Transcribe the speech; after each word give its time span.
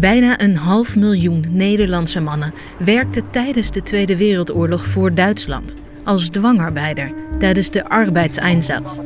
Bijna 0.00 0.40
een 0.40 0.56
half 0.56 0.96
miljoen 0.96 1.44
Nederlandse 1.50 2.20
mannen 2.20 2.54
werkten 2.78 3.30
tijdens 3.30 3.70
de 3.70 3.82
Tweede 3.82 4.16
Wereldoorlog 4.16 4.86
voor 4.86 5.14
Duitsland 5.14 5.76
als 6.04 6.28
dwangarbeider 6.28 7.12
tijdens 7.38 7.70
de 7.70 7.88
arbeidseinsatz. 7.88 8.98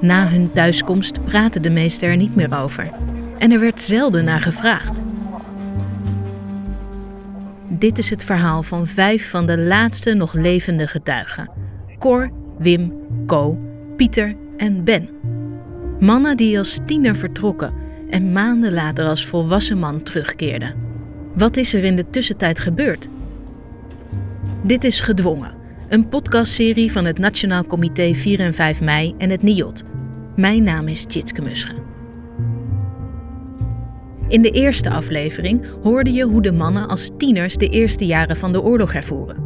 Na 0.00 0.28
hun 0.28 0.52
thuiskomst 0.52 1.24
praten 1.24 1.62
de 1.62 1.70
meesten 1.70 2.08
er 2.08 2.16
niet 2.16 2.34
meer 2.34 2.58
over 2.58 2.90
en 3.38 3.52
er 3.52 3.60
werd 3.60 3.80
zelden 3.80 4.24
naar 4.24 4.40
gevraagd. 4.40 5.00
Dit 7.68 7.98
is 7.98 8.10
het 8.10 8.24
verhaal 8.24 8.62
van 8.62 8.86
vijf 8.86 9.30
van 9.30 9.46
de 9.46 9.58
laatste 9.58 10.14
nog 10.14 10.32
levende 10.32 10.86
getuigen: 10.86 11.50
Cor, 11.98 12.30
Wim, 12.58 12.92
Co, 13.26 13.58
Pieter 13.96 14.36
en 14.56 14.84
Ben. 14.84 15.08
Mannen 16.00 16.36
die 16.36 16.58
als 16.58 16.78
tiener 16.86 17.16
vertrokken 17.16 17.85
en 18.10 18.32
maanden 18.32 18.72
later 18.72 19.06
als 19.06 19.26
volwassen 19.26 19.78
man 19.78 20.02
terugkeerden. 20.02 20.74
Wat 21.34 21.56
is 21.56 21.74
er 21.74 21.84
in 21.84 21.96
de 21.96 22.10
tussentijd 22.10 22.60
gebeurd? 22.60 23.08
Dit 24.62 24.84
is 24.84 25.00
Gedwongen, 25.00 25.54
een 25.88 26.08
podcastserie 26.08 26.92
van 26.92 27.04
het 27.04 27.18
Nationaal 27.18 27.64
Comité 27.64 28.14
4 28.14 28.40
en 28.40 28.54
5 28.54 28.80
mei 28.80 29.14
en 29.18 29.30
het 29.30 29.42
NIOT. 29.42 29.82
Mijn 30.36 30.62
naam 30.62 30.88
is 30.88 31.04
Tjitske 31.04 31.42
Musche. 31.42 31.74
In 34.28 34.42
de 34.42 34.50
eerste 34.50 34.90
aflevering 34.90 35.66
hoorde 35.82 36.12
je 36.12 36.24
hoe 36.24 36.42
de 36.42 36.52
mannen 36.52 36.88
als 36.88 37.10
tieners 37.16 37.56
de 37.56 37.68
eerste 37.68 38.06
jaren 38.06 38.36
van 38.36 38.52
de 38.52 38.62
oorlog 38.62 38.94
ervoeren. 38.94 39.36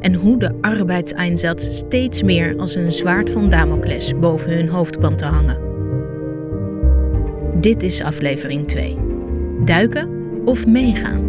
En 0.00 0.14
hoe 0.14 0.38
de 0.38 0.58
arbeidseinsatz 0.60 1.76
steeds 1.76 2.22
meer 2.22 2.56
als 2.56 2.74
een 2.74 2.92
zwaard 2.92 3.30
van 3.30 3.48
Damocles 3.48 4.18
boven 4.18 4.50
hun 4.50 4.68
hoofd 4.68 4.98
kwam 4.98 5.16
te 5.16 5.24
hangen. 5.24 5.65
Dit 7.66 7.82
is 7.82 8.02
aflevering 8.02 8.68
2. 8.68 8.98
Duiken 9.64 10.10
of 10.44 10.66
meegaan? 10.66 11.22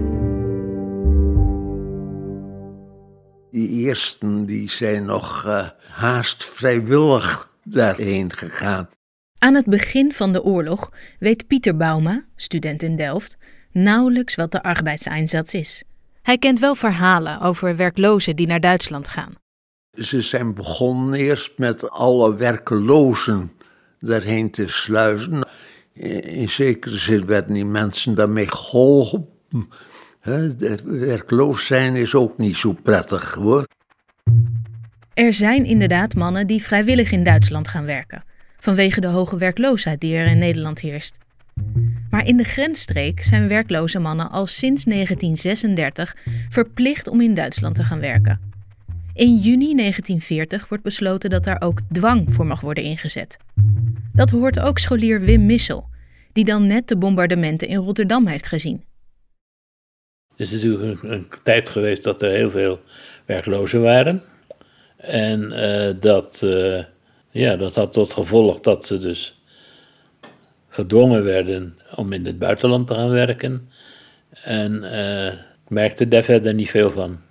Die 3.52 3.69
eersten 3.69 4.45
die 4.45 4.69
zijn 4.69 5.05
nog 5.05 5.44
uh, 5.45 5.69
haast 5.89 6.45
vrijwillig 6.45 7.52
daarheen 7.63 8.33
gegaan. 8.33 8.89
Aan 9.38 9.53
het 9.53 9.66
begin 9.66 10.11
van 10.11 10.31
de 10.31 10.44
oorlog 10.44 10.91
weet 11.19 11.47
Pieter 11.47 11.77
Bauma, 11.77 12.25
student 12.35 12.83
in 12.83 12.95
Delft, 12.95 13.38
nauwelijks 13.72 14.35
wat 14.35 14.51
de 14.51 14.63
arbeidseinsatz 14.63 15.53
is. 15.53 15.83
Hij 16.22 16.38
kent 16.38 16.59
wel 16.59 16.75
verhalen 16.75 17.41
over 17.41 17.75
werklozen 17.75 18.35
die 18.35 18.47
naar 18.47 18.61
Duitsland 18.61 19.07
gaan. 19.07 19.33
Ze 19.91 20.22
zijn 20.22 20.53
begonnen 20.53 21.19
eerst 21.19 21.57
met 21.57 21.89
alle 21.89 22.35
werklozen 22.35 23.51
daarheen 23.99 24.51
te 24.51 24.67
sluizen. 24.67 25.47
In 26.22 26.50
zekere 26.50 26.98
zin 26.98 27.26
werden 27.26 27.53
die 27.53 27.66
mensen 27.66 28.16
daarmee 28.16 28.52
geholpen. 28.52 29.70
Werkloos 30.86 31.66
zijn 31.66 31.95
is 31.95 32.16
ook 32.16 32.38
niet 32.38 32.58
zo 32.58 32.73
prettig. 32.84 33.38
Er 35.14 35.34
zijn 35.34 35.66
inderdaad 35.66 36.16
mannen 36.16 36.48
die 36.48 36.64
vrijwillig 36.64 37.12
in 37.12 37.23
Duitsland 37.23 37.68
gaan 37.68 37.86
werken, 37.86 38.23
vanwege 38.59 39.02
de 39.02 39.08
hoge 39.08 39.38
werkloosheid 39.38 40.00
die 40.00 40.16
er 40.16 40.28
in 40.28 40.38
Nederland 40.38 40.80
heerst. 40.80 41.18
Maar 42.09 42.25
in 42.25 42.38
de 42.38 42.44
grensstreek 42.44 43.23
zijn 43.23 43.48
werkloze 43.48 44.00
mannen 44.00 44.30
al 44.30 44.48
sinds 44.48 44.84
1936 44.84 46.16
verplicht 46.50 47.08
om 47.08 47.22
in 47.22 47.34
Duitsland 47.34 47.75
te 47.75 47.84
gaan 47.84 48.00
werken. 48.00 48.40
In 49.17 49.35
juni 49.35 49.75
1940 49.75 50.67
wordt 50.67 50.83
besloten 50.83 51.29
dat 51.29 51.43
daar 51.43 51.61
ook 51.61 51.79
dwang 51.91 52.33
voor 52.33 52.45
mag 52.45 52.61
worden 52.61 52.83
ingezet. 52.83 53.37
Dat 54.13 54.29
hoort 54.29 54.59
ook 54.59 54.79
scholier 54.79 55.21
Wim 55.21 55.45
Missel, 55.45 55.89
die 56.33 56.45
dan 56.45 56.67
net 56.67 56.87
de 56.87 56.97
bombardementen 56.97 57.67
in 57.67 57.77
Rotterdam 57.77 58.27
heeft 58.27 58.47
gezien. 58.47 58.83
Het 60.35 60.39
is 60.39 60.51
natuurlijk 60.51 61.03
een, 61.03 61.27
tijd 61.43 61.69
geweest 61.69 62.03
dat 62.03 62.21
er 62.21 62.31
heel 62.31 62.49
veel 62.49 62.79
werklozen 63.25 63.81
waren. 63.81 64.23
En 64.97 65.41
uh, 65.41 65.94
dat, 66.00 66.41
uh, 66.44 66.83
ja, 67.29 67.56
dat 67.56 67.75
had 67.75 67.94
tot 67.94 68.13
gevolg 68.13 68.59
dat 68.59 68.85
ze 68.85 68.97
dus 68.97 69.41
gedwongen 70.69 71.23
werden 71.23 71.77
om 71.95 72.13
in 72.13 72.25
het 72.25 72.39
buitenland 72.39 72.88
te 72.88 72.94
gaan 72.94 73.09
werken. 73.09 73.69
En 74.44 74.83
uh, 74.83 75.33
merkte 75.67 76.07
daar 76.07 76.23
verder 76.23 76.53
niet 76.53 76.69
veel 76.69 76.91
van. 76.91 77.25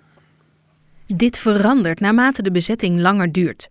Dit 1.07 1.39
verandert 1.39 2.01
naarmate 2.01 2.43
de 2.43 2.51
bezetting 2.51 3.01
langer 3.01 3.33
duurt. 3.33 3.69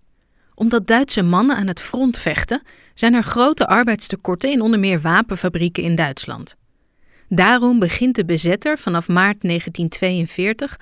Omdat 0.53 0.87
Duitse 0.87 1.23
mannen 1.23 1.55
aan 1.55 1.67
het 1.67 1.81
front 1.81 2.17
vechten, 2.17 2.61
zijn 2.93 3.13
er 3.13 3.23
grote 3.23 3.67
arbeidstekorten 3.67 4.51
in 4.51 4.61
onder 4.61 4.79
meer 4.79 5.01
wapenfabrieken 5.01 5.83
in 5.83 5.95
Duitsland. 5.95 6.55
Daarom 7.29 7.79
begint 7.79 8.15
de 8.15 8.25
bezetter 8.25 8.77
vanaf 8.77 9.07
maart 9.07 9.41
1942 9.41 10.79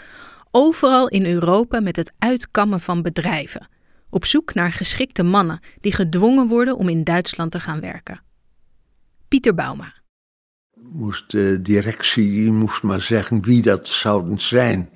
overal 0.52 1.08
in 1.08 1.26
Europa 1.26 1.80
met 1.80 1.96
het 1.96 2.12
uitkammen 2.20 2.80
van 2.80 3.02
bedrijven, 3.02 3.68
op 4.10 4.26
zoek 4.26 4.54
naar 4.54 4.72
geschikte 4.72 5.24
mannen 5.24 5.60
die 5.82 5.94
gedwongen 5.94 6.48
worden 6.48 6.78
om 6.78 6.90
in 6.90 7.04
Duitsland 7.04 7.52
te 7.52 7.60
gaan 7.60 7.80
werken. 7.80 8.22
Pieter 9.28 9.54
Bauma. 9.54 9.94
Moest 10.74 11.32
de 11.32 11.62
directie 11.62 12.52
moest 12.52 12.84
maar 12.84 13.02
zeggen 13.02 13.42
wie 13.42 13.62
dat 13.62 13.88
zouden 13.88 14.42
zijn. 14.42 14.90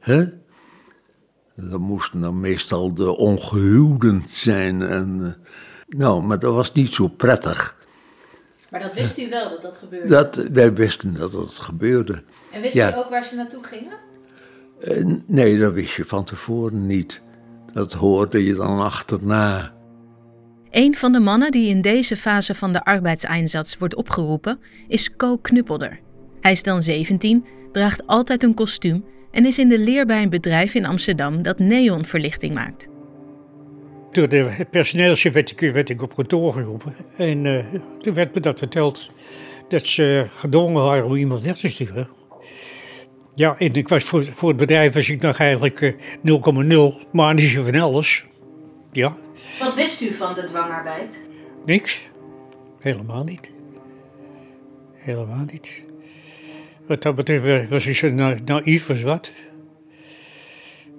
Hè? 0.00 0.24
Dat 1.56 1.80
moesten 1.80 2.20
dan 2.20 2.40
meestal 2.40 2.94
de 2.94 3.16
ongehuwden 3.16 4.22
zijn. 4.24 4.82
En, 4.82 5.20
eh, 5.22 5.98
nou, 5.98 6.22
maar 6.22 6.38
dat 6.38 6.54
was 6.54 6.72
niet 6.72 6.94
zo 6.94 7.08
prettig. 7.08 7.76
Maar 8.70 8.80
dat 8.80 8.94
wist 8.94 9.18
u 9.18 9.28
wel 9.28 9.50
dat 9.50 9.62
dat 9.62 9.76
gebeurde? 9.76 10.08
Dat, 10.08 10.36
wij 10.52 10.74
wisten 10.74 11.14
dat 11.14 11.32
dat 11.32 11.50
gebeurde. 11.50 12.22
En 12.52 12.60
wist 12.60 12.76
u 12.76 12.80
ook 12.80 13.08
waar 13.08 13.24
ze 13.24 13.36
naartoe 13.36 13.64
gingen? 13.64 13.92
Uh, 14.80 15.18
nee, 15.26 15.58
dat 15.58 15.72
wist 15.72 15.94
je 15.94 16.04
van 16.04 16.24
tevoren 16.24 16.86
niet. 16.86 17.22
Dat 17.72 17.92
hoorde 17.92 18.44
je 18.44 18.54
dan 18.54 18.80
achterna. 18.80 19.74
Een 20.70 20.96
van 20.96 21.12
de 21.12 21.20
mannen 21.20 21.50
die 21.50 21.68
in 21.68 21.80
deze 21.80 22.16
fase 22.16 22.54
van 22.54 22.72
de 22.72 22.84
arbeidseinsatz 22.84 23.76
wordt 23.78 23.94
opgeroepen 23.94 24.60
is 24.88 25.16
Co 25.16 25.36
Knuppelder. 25.36 26.00
Hij 26.40 26.52
is 26.52 26.62
dan 26.62 26.82
17, 26.82 27.44
draagt 27.72 28.06
altijd 28.06 28.42
een 28.42 28.54
kostuum 28.54 29.04
en 29.34 29.46
is 29.46 29.58
in 29.58 29.68
de 29.68 29.78
leer 29.78 30.06
bij 30.06 30.22
een 30.22 30.30
bedrijf 30.30 30.74
in 30.74 30.86
Amsterdam 30.86 31.42
dat 31.42 31.58
neonverlichting 31.58 32.54
maakt. 32.54 32.88
Door 34.12 34.28
de 34.28 34.66
personeelschef 34.70 35.32
werd 35.32 35.50
ik, 35.50 35.72
werd 35.72 35.90
ik 35.90 36.02
op 36.02 36.14
kantoor 36.14 36.52
geroepen. 36.52 36.94
En 37.16 37.44
uh, 37.44 37.64
toen 38.00 38.14
werd 38.14 38.34
me 38.34 38.40
dat 38.40 38.58
verteld 38.58 39.10
dat 39.68 39.86
ze 39.86 40.26
gedwongen 40.34 40.82
waren 40.82 41.04
om 41.04 41.14
iemand 41.14 41.42
weg 41.42 41.56
te 41.56 41.68
sturen. 41.68 42.08
Ja, 43.34 43.56
en 43.58 43.74
ik 43.74 43.88
was 43.88 44.04
voor, 44.04 44.24
voor 44.24 44.48
het 44.48 44.58
bedrijf 44.58 44.94
was 44.94 45.08
ik 45.08 45.22
nog 45.22 45.38
eigenlijk 45.38 45.80
uh, 46.24 46.92
0,0, 46.94 47.10
maar 47.12 47.34
niet 47.34 47.52
van 47.52 47.80
alles. 47.80 48.24
Ja. 48.92 49.16
Wat 49.58 49.74
wist 49.74 50.00
u 50.00 50.12
van 50.12 50.34
de 50.34 50.44
dwangarbeid? 50.44 51.20
Niks. 51.64 52.08
Helemaal 52.80 53.24
niet. 53.24 53.52
Helemaal 54.92 55.44
niet. 55.52 55.83
Wat 56.86 57.02
dat 57.02 57.14
betreft 57.14 57.68
was 57.68 57.86
ik 57.86 57.96
zo 57.96 58.10
na 58.10 58.36
naïef 58.44 58.90
als 58.90 59.02
wat. 59.02 59.32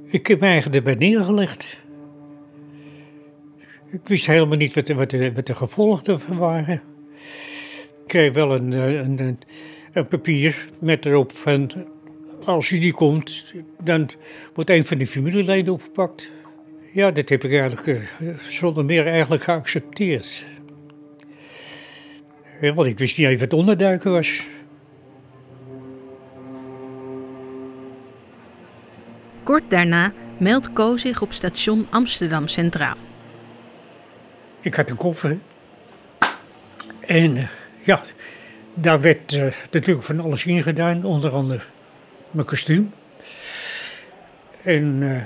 Ik 0.05 0.27
heb 0.27 0.39
me 0.39 0.45
eigenlijk 0.45 0.75
erbij 0.75 1.07
neergelegd. 1.09 1.83
Ik 3.91 3.99
wist 4.03 4.25
helemaal 4.25 4.57
niet 4.57 4.73
wat 4.73 4.85
de, 4.85 4.93
wat 4.93 5.09
de, 5.09 5.33
wat 5.33 5.45
de 5.45 5.55
gevolgen 5.55 6.05
ervan 6.05 6.37
waren. 6.37 6.81
Ik 8.01 8.07
kreeg 8.07 8.33
wel 8.33 8.55
een, 8.55 8.71
een, 8.71 9.19
een, 9.19 9.39
een 9.93 10.07
papier 10.07 10.69
met 10.79 11.05
erop 11.05 11.31
van... 11.31 11.71
als 12.45 12.69
je 12.69 12.77
niet 12.77 12.93
komt, 12.93 13.53
dan 13.83 14.09
wordt 14.53 14.69
een 14.69 14.85
van 14.85 14.97
die 14.97 15.07
familieleden 15.07 15.73
opgepakt. 15.73 16.31
Ja, 16.93 17.11
dat 17.11 17.29
heb 17.29 17.43
ik 17.43 17.51
eigenlijk 17.51 18.09
zonder 18.47 18.85
meer 18.85 19.07
eigenlijk 19.07 19.43
geaccepteerd. 19.43 20.45
Want 22.61 22.87
ik 22.87 22.99
wist 22.99 23.17
niet 23.17 23.27
even 23.27 23.49
wat 23.49 23.59
onderduiken 23.59 24.11
was. 24.11 24.47
Kort 29.45 29.69
daarna 29.69 30.11
meldt 30.37 30.73
Co 30.73 30.97
zich 30.97 31.21
op 31.21 31.33
station 31.33 31.87
Amsterdam 31.89 32.47
Centraal. 32.47 32.95
Ik 34.61 34.75
had 34.75 34.89
een 34.89 34.95
koffer. 34.95 35.37
En 36.99 37.35
uh, 37.35 37.47
ja, 37.83 38.01
daar 38.73 39.01
werd 39.01 39.33
uh, 39.33 39.53
natuurlijk 39.71 40.05
van 40.05 40.19
alles 40.19 40.45
in 40.45 40.63
gedaan, 40.63 41.03
onder 41.03 41.31
andere 41.31 41.61
mijn 42.31 42.47
kostuum. 42.47 42.93
En, 44.61 45.01
uh, 45.01 45.21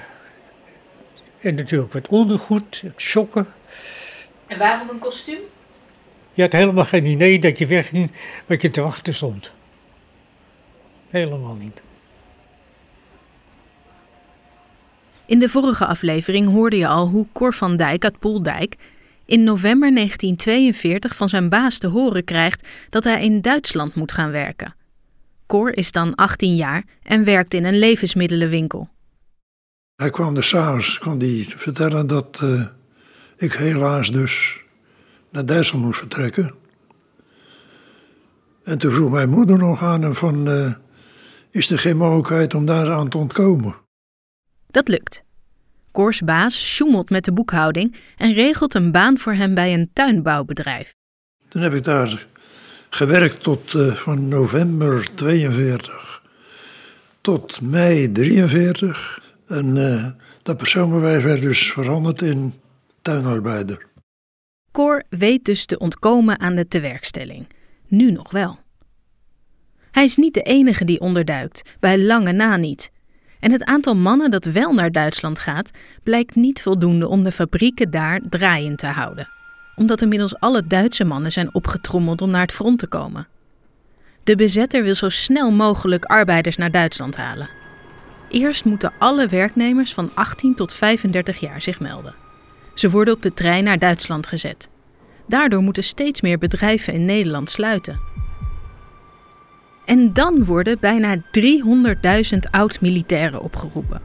en 1.40 1.56
natuurlijk 1.56 1.94
wat 1.94 2.08
ondergoed, 2.08 2.84
sokken. 2.96 3.48
En 4.48 4.58
waarom 4.58 4.90
een 4.90 5.00
kostuum? 5.00 5.42
Je 6.34 6.42
had 6.42 6.52
helemaal 6.52 6.86
geen 6.86 7.06
idee 7.06 7.40
dat 7.40 7.58
je 7.58 7.66
wegging 7.66 8.12
wat 8.46 8.62
je 8.62 8.70
te 8.70 8.82
wachten 8.82 9.14
stond. 9.14 9.54
Helemaal 11.10 11.56
niet. 11.56 11.82
In 15.30 15.40
de 15.40 15.50
vorige 15.50 15.86
aflevering 15.86 16.50
hoorde 16.50 16.78
je 16.78 16.88
al 16.88 17.08
hoe 17.08 17.28
Cor 17.34 17.54
van 17.54 17.78
Dijk 17.78 18.04
uit 18.04 18.20
Poeldijk 18.20 18.76
in 19.26 19.44
november 19.44 19.96
1942 19.96 21.16
van 21.16 21.30
zijn 21.30 21.50
baas 21.50 21.78
te 21.78 21.88
horen 21.88 22.24
krijgt 22.24 22.68
dat 22.90 23.04
hij 23.04 23.24
in 23.24 23.42
Duitsland 23.42 23.96
moet 23.96 24.12
gaan 24.12 24.32
werken. 24.32 24.76
Cor 25.48 25.78
is 25.78 25.92
dan 25.92 26.16
18 26.16 26.56
jaar 26.56 26.84
en 27.04 27.24
werkt 27.24 27.54
in 27.54 27.66
een 27.66 27.80
levensmiddelenwinkel. 27.80 28.90
Hij 29.96 30.10
kwam 30.10 30.36
er 30.36 30.44
s'avonds, 30.44 31.00
vertellen 31.58 32.08
dat 32.08 32.40
uh, 32.44 32.66
ik 33.38 33.54
helaas 33.54 34.12
dus 34.12 34.60
naar 35.32 35.46
Duitsland 35.46 35.86
moest 35.86 36.00
vertrekken. 36.00 36.56
En 38.64 38.78
toen 38.78 38.92
vroeg 38.92 39.12
mijn 39.12 39.30
moeder 39.30 39.58
nog 39.58 39.84
aan 39.84 40.02
hem 40.02 40.16
van, 40.16 40.50
uh, 40.50 40.74
is 41.52 41.70
er 41.70 41.80
geen 41.80 41.98
mogelijkheid 41.98 42.54
om 42.54 42.66
daar 42.66 42.92
aan 42.92 43.10
te 43.10 43.18
ontkomen? 43.18 43.88
Dat 44.72 44.88
lukt. 44.88 45.24
Cors 45.92 46.22
baas 46.22 46.76
sjoemelt 46.76 47.10
met 47.10 47.26
de 47.26 47.32
boekhouding 47.32 47.96
en 48.18 48.34
regelt 48.34 48.74
een 48.74 48.92
baan 48.92 49.18
voor 49.18 49.34
hem 49.34 49.54
bij 49.54 49.74
een 49.74 49.90
tuinbouwbedrijf. 49.94 50.94
Toen 51.48 51.62
heb 51.62 51.74
ik 51.74 51.84
daar 51.84 52.28
gewerkt 52.90 53.44
tot 53.44 53.74
uh, 53.74 53.94
van 53.94 54.28
november 54.28 55.16
42 55.16 56.22
tot 57.22 57.62
mei 57.62 58.12
43. 58.12 59.22
En 59.48 59.76
uh, 59.76 60.10
dat 60.44 60.58
persoonbewijs 60.58 61.24
werd 61.24 61.42
dus 61.42 61.72
veranderd 61.72 62.22
in 62.22 62.54
tuinarbeider. 63.02 63.88
Cor 64.72 65.04
weet 65.10 65.46
dus 65.46 65.66
te 65.66 65.78
ontkomen 65.78 66.40
aan 66.40 66.56
de 66.56 66.68
tewerkstelling. 66.68 67.48
Nu 67.88 68.12
nog 68.12 68.32
wel. 68.32 68.60
Hij 69.92 70.04
is 70.04 70.16
niet 70.16 70.34
de 70.34 70.42
enige 70.42 70.86
die 70.86 71.00
onderduikt, 71.00 71.76
bij 71.80 72.00
lange 72.00 72.32
na 72.32 72.58
niet. 72.58 72.92
En 73.40 73.52
het 73.52 73.64
aantal 73.64 73.96
mannen 73.96 74.32
dat 74.32 74.46
wel 74.46 74.74
naar 74.74 74.92
Duitsland 74.92 75.40
gaat, 75.40 75.72
blijkt 76.04 76.36
niet 76.36 76.62
voldoende 76.62 77.08
om 77.08 77.24
de 77.24 77.32
fabrieken 77.32 77.92
daar 77.92 78.20
draaiend 78.30 78.78
te 78.78 78.88
houden. 78.88 79.30
Omdat 79.76 80.02
inmiddels 80.02 80.40
alle 80.40 80.68
Duitse 80.68 81.04
mannen 81.04 81.32
zijn 81.32 81.54
opgetrommeld 81.54 82.22
om 82.22 82.30
naar 82.30 82.42
het 82.42 82.52
front 82.52 82.80
te 82.80 82.88
komen. 82.88 83.28
De 84.24 84.36
bezetter 84.36 84.84
wil 84.84 84.96
zo 84.96 85.10
snel 85.10 85.52
mogelijk 85.52 86.06
arbeiders 86.06 86.58
naar 86.58 86.72
Duitsland 86.72 87.18
halen. 87.18 87.50
Eerst 88.30 88.66
moeten 88.66 88.94
alle 88.98 89.28
werknemers 89.28 89.94
van 89.94 90.12
18 90.14 90.56
tot 90.56 90.74
35 90.74 91.40
jaar 91.40 91.62
zich 91.62 91.80
melden. 91.80 92.16
Ze 92.74 92.90
worden 92.90 93.14
op 93.14 93.22
de 93.22 93.34
trein 93.34 93.64
naar 93.64 93.80
Duitsland 93.80 94.28
gezet. 94.28 94.70
Daardoor 95.28 95.62
moeten 95.62 95.84
steeds 95.84 96.22
meer 96.22 96.38
bedrijven 96.38 96.94
in 96.94 97.06
Nederland 97.06 97.50
sluiten. 97.50 98.00
En 99.90 100.14
dan 100.14 100.46
worden 100.46 100.78
bijna 100.80 101.16
300.000 101.16 101.22
oud-militairen 102.52 103.42
opgeroepen. 103.42 104.02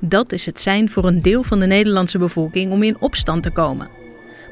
Dat 0.00 0.32
is 0.32 0.46
het 0.46 0.60
zijn 0.60 0.90
voor 0.90 1.04
een 1.04 1.22
deel 1.22 1.42
van 1.42 1.58
de 1.58 1.66
Nederlandse 1.66 2.18
bevolking 2.18 2.72
om 2.72 2.82
in 2.82 3.00
opstand 3.00 3.42
te 3.42 3.50
komen. 3.50 3.88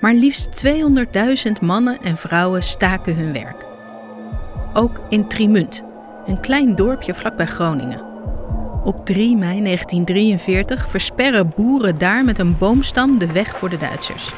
Maar 0.01 0.15
liefst 0.15 0.65
200.000 0.67 1.53
mannen 1.61 2.01
en 2.03 2.17
vrouwen 2.17 2.63
staken 2.63 3.17
hun 3.17 3.33
werk. 3.33 3.65
Ook 4.73 5.01
in 5.09 5.29
Trimunt, 5.29 5.83
een 6.27 6.41
klein 6.41 6.77
dorpje 6.77 7.15
vlakbij 7.15 7.47
Groningen. 7.47 8.03
Op 8.85 9.07
3 9.07 9.37
mei 9.37 9.63
1943 9.63 10.89
versperren 10.89 11.53
boeren 11.57 11.99
daar 11.99 12.25
met 12.25 12.39
een 12.39 12.59
boomstam 12.59 13.19
de 13.19 13.33
weg 13.33 13.57
voor 13.57 13.71
de 13.71 13.77
Duitsers. 13.77 14.33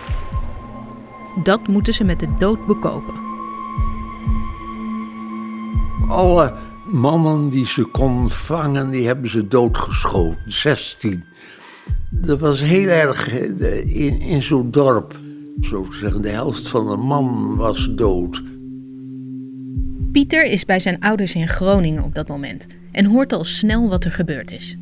Dat 1.42 1.66
moeten 1.66 1.94
ze 1.94 2.04
met 2.04 2.20
de 2.20 2.34
dood 2.38 2.66
bekopen 2.66 3.25
alle 6.08 6.52
mannen 6.92 7.48
die 7.48 7.66
ze 7.66 7.84
kon 7.84 8.30
vangen, 8.30 8.90
die 8.90 9.06
hebben 9.06 9.30
ze 9.30 9.48
doodgeschoten. 9.48 10.38
16. 10.46 11.24
Dat 12.10 12.40
was 12.40 12.60
heel 12.62 12.88
erg 12.88 13.32
in, 13.32 14.20
in 14.20 14.42
zo'n 14.42 14.70
dorp. 14.70 15.20
Zo 15.60 15.88
te 15.88 15.96
zeggen, 15.96 16.22
de 16.22 16.28
helft 16.28 16.68
van 16.68 16.88
de 16.88 16.96
man 16.96 17.56
was 17.56 17.88
dood. 17.94 18.42
Pieter 20.12 20.44
is 20.44 20.64
bij 20.64 20.80
zijn 20.80 21.00
ouders 21.00 21.34
in 21.34 21.48
Groningen 21.48 22.04
op 22.04 22.14
dat 22.14 22.28
moment 22.28 22.66
en 22.92 23.04
hoort 23.04 23.32
al 23.32 23.44
snel 23.44 23.88
wat 23.88 24.04
er 24.04 24.12
gebeurd 24.12 24.50
is. 24.50 24.76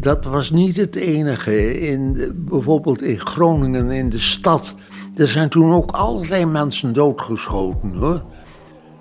Dat 0.00 0.24
was 0.24 0.50
niet 0.50 0.76
het 0.76 0.96
enige. 0.96 1.80
In, 1.80 2.32
bijvoorbeeld 2.36 3.02
in 3.02 3.18
Groningen, 3.18 3.90
in 3.90 4.10
de 4.10 4.18
stad, 4.18 4.74
er 5.16 5.28
zijn 5.28 5.48
toen 5.48 5.72
ook 5.72 5.90
allerlei 5.90 6.44
mensen 6.44 6.92
doodgeschoten 6.92 7.92
hoor. 7.92 8.22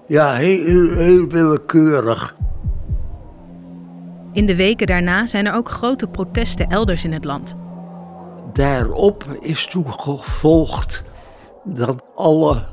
Ja, 0.08 0.34
heel, 0.34 0.90
heel 0.90 1.28
willekeurig. 1.28 2.36
In 4.34 4.46
de 4.46 4.56
weken 4.56 4.88
daarna 4.88 5.28
zijn 5.28 5.46
er 5.46 5.54
ook 5.54 5.70
grote 5.70 6.08
protesten 6.08 6.70
elders 6.70 7.04
in 7.04 7.14
het 7.14 7.26
land. 7.26 7.56
Daarop 8.54 9.26
is 9.42 9.66
toen 9.66 9.94
gevolgd 9.94 11.04
dat 11.64 12.04
alle 12.16 12.68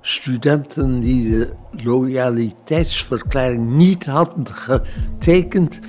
studenten 0.00 1.00
die 1.00 1.30
de 1.30 1.54
loyaliteitsverklaring 1.70 3.70
niet 3.70 4.06
hadden 4.06 4.46
getekend, 4.46 5.80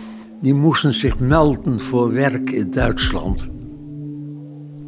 die 0.42 0.54
moesten 0.54 0.94
zich 0.94 1.20
melden 1.20 1.80
voor 1.80 2.14
werk 2.14 2.52
in 2.52 2.72
Duitsland. 2.72 3.50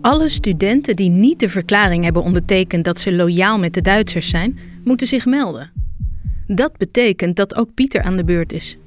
Alle 0.07 0.29
studenten 0.29 0.95
die 0.95 1.09
niet 1.09 1.39
de 1.39 1.49
verklaring 1.49 2.03
hebben 2.03 2.23
ondertekend 2.23 2.85
dat 2.85 2.99
ze 2.99 3.13
loyaal 3.13 3.59
met 3.59 3.73
de 3.73 3.81
Duitsers 3.81 4.29
zijn, 4.29 4.59
moeten 4.83 5.07
zich 5.07 5.25
melden. 5.25 5.71
Dat 6.45 6.77
betekent 6.77 7.35
dat 7.35 7.55
ook 7.55 7.73
Pieter 7.73 8.01
aan 8.01 8.17
de 8.17 8.23
beurt 8.23 8.53
is. 8.53 8.77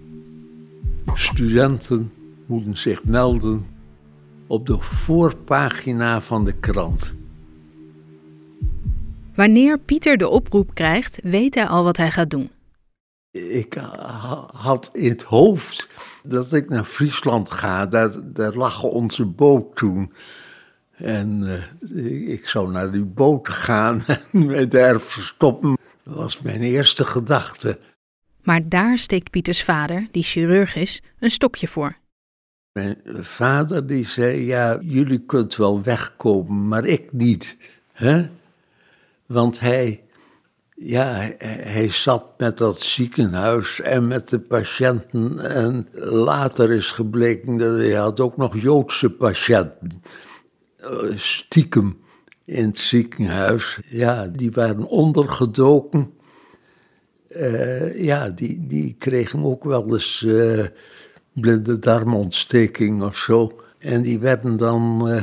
Studenten 1.14 2.12
moeten 2.46 2.76
zich 2.76 3.04
melden 3.04 3.66
op 4.46 4.66
de 4.66 4.80
voorpagina 4.80 6.20
van 6.20 6.44
de 6.44 6.52
krant. 6.52 7.14
Wanneer 9.34 9.78
Pieter 9.78 10.16
de 10.16 10.28
oproep 10.28 10.74
krijgt, 10.74 11.18
weet 11.22 11.54
hij 11.54 11.66
al 11.66 11.84
wat 11.84 11.96
hij 11.96 12.10
gaat 12.10 12.30
doen. 12.30 12.50
Ik 13.30 13.74
had 14.52 14.90
in 14.92 15.08
het 15.08 15.22
hoofd 15.22 15.88
dat 16.24 16.52
ik 16.52 16.68
naar 16.68 16.84
Friesland 16.84 17.50
ga. 17.50 17.86
Daar, 17.86 18.10
daar 18.24 18.54
lag 18.54 18.82
onze 18.82 19.24
boot 19.24 19.76
toen. 19.76 20.12
En 21.02 21.42
uh, 21.80 22.28
ik 22.28 22.48
zou 22.48 22.70
naar 22.70 22.92
die 22.92 23.04
boot 23.04 23.48
gaan 23.48 24.02
en 24.06 24.20
me 24.32 24.68
daar 24.68 25.00
verstoppen. 25.00 25.78
Dat 26.02 26.14
was 26.14 26.40
mijn 26.40 26.60
eerste 26.60 27.04
gedachte. 27.04 27.78
Maar 28.42 28.68
daar 28.68 28.98
steekt 28.98 29.30
Pieters 29.30 29.64
vader, 29.64 30.08
die 30.10 30.22
chirurg 30.22 30.76
is, 30.76 31.02
een 31.18 31.30
stokje 31.30 31.68
voor. 31.68 31.96
Mijn 32.72 32.96
vader 33.20 33.86
die 33.86 34.04
zei, 34.04 34.46
ja, 34.46 34.78
jullie 34.82 35.24
kunt 35.26 35.56
wel 35.56 35.82
wegkomen, 35.82 36.68
maar 36.68 36.84
ik 36.84 37.12
niet. 37.12 37.56
hè? 37.92 38.28
Want 39.26 39.60
hij, 39.60 40.02
ja, 40.74 41.30
hij 41.38 41.88
zat 41.88 42.24
met 42.38 42.58
dat 42.58 42.80
ziekenhuis 42.80 43.80
en 43.80 44.08
met 44.08 44.28
de 44.28 44.40
patiënten. 44.40 45.38
En 45.54 45.88
later 46.02 46.72
is 46.72 46.90
gebleken 46.90 47.56
dat 47.56 47.76
hij 47.76 47.92
had 47.92 48.20
ook 48.20 48.36
nog 48.36 48.60
Joodse 48.60 49.10
patiënten. 49.10 50.02
Eh, 50.02 50.29
stiekem 51.14 51.98
in 52.44 52.66
het 52.66 52.78
ziekenhuis. 52.78 53.78
Ja, 53.88 54.26
die 54.26 54.50
waren 54.50 54.86
ondergedoken. 54.86 56.12
Uh, 57.30 58.02
ja, 58.02 58.28
die, 58.28 58.66
die 58.66 58.94
kregen 58.98 59.44
ook 59.44 59.64
wel 59.64 59.92
eens 59.92 60.22
uh, 60.26 60.64
blinde 61.32 61.78
darmontsteking 61.78 63.02
of 63.02 63.16
zo. 63.16 63.60
En 63.78 64.02
die 64.02 64.18
werden 64.18 64.56
dan 64.56 65.08
uh, 65.08 65.22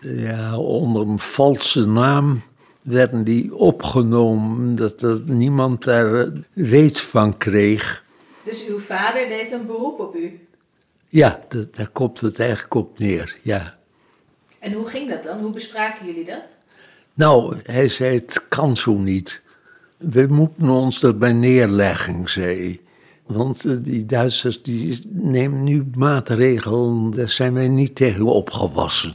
ja, 0.00 0.58
onder 0.58 1.08
een 1.08 1.18
valse 1.18 1.86
naam 1.86 2.42
werden 2.82 3.24
die 3.24 3.54
opgenomen, 3.54 4.76
dat 4.76 5.02
er 5.02 5.22
niemand 5.24 5.84
daar 5.84 6.32
weet 6.52 7.00
van 7.00 7.36
kreeg. 7.36 8.04
Dus 8.44 8.66
uw 8.66 8.78
vader 8.78 9.28
deed 9.28 9.52
een 9.52 9.66
beroep 9.66 10.00
op 10.00 10.14
u? 10.14 10.40
Ja, 11.08 11.44
dat, 11.48 11.74
daar 11.74 11.88
komt 11.88 12.20
het 12.20 12.38
eigenlijk 12.38 12.74
op 12.74 12.98
neer, 12.98 13.38
ja. 13.42 13.78
En 14.60 14.72
hoe 14.72 14.86
ging 14.86 15.08
dat 15.08 15.22
dan? 15.22 15.40
Hoe 15.40 15.52
bespraken 15.52 16.06
jullie 16.06 16.24
dat? 16.24 16.54
Nou, 17.14 17.56
hij 17.62 17.88
zei, 17.88 18.14
het 18.14 18.48
kan 18.48 18.76
zo 18.76 18.98
niet. 18.98 19.42
We 19.96 20.26
moeten 20.26 20.68
ons 20.68 21.02
erbij 21.02 21.32
neerleggen, 21.32 22.28
zei 22.28 22.58
hij. 22.58 22.80
Want 23.26 23.64
eh, 23.64 23.76
die 23.82 24.06
Duitsers 24.06 24.62
die 24.62 24.98
nemen 25.08 25.64
nu 25.64 25.84
maatregelen, 25.94 27.10
daar 27.10 27.28
zijn 27.28 27.52
wij 27.52 27.68
niet 27.68 27.94
tegen 27.94 28.24
opgewassen. 28.24 29.14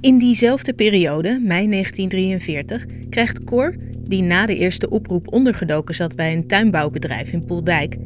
In 0.00 0.18
diezelfde 0.18 0.74
periode, 0.74 1.28
mei 1.28 1.68
1943, 1.70 2.86
krijgt 3.08 3.44
Cor, 3.44 3.74
die 4.00 4.22
na 4.22 4.46
de 4.46 4.56
eerste 4.56 4.90
oproep 4.90 5.32
ondergedoken 5.32 5.94
zat 5.94 6.16
bij 6.16 6.32
een 6.32 6.46
tuinbouwbedrijf 6.46 7.32
in 7.32 7.44
Poeldijk, 7.44 7.96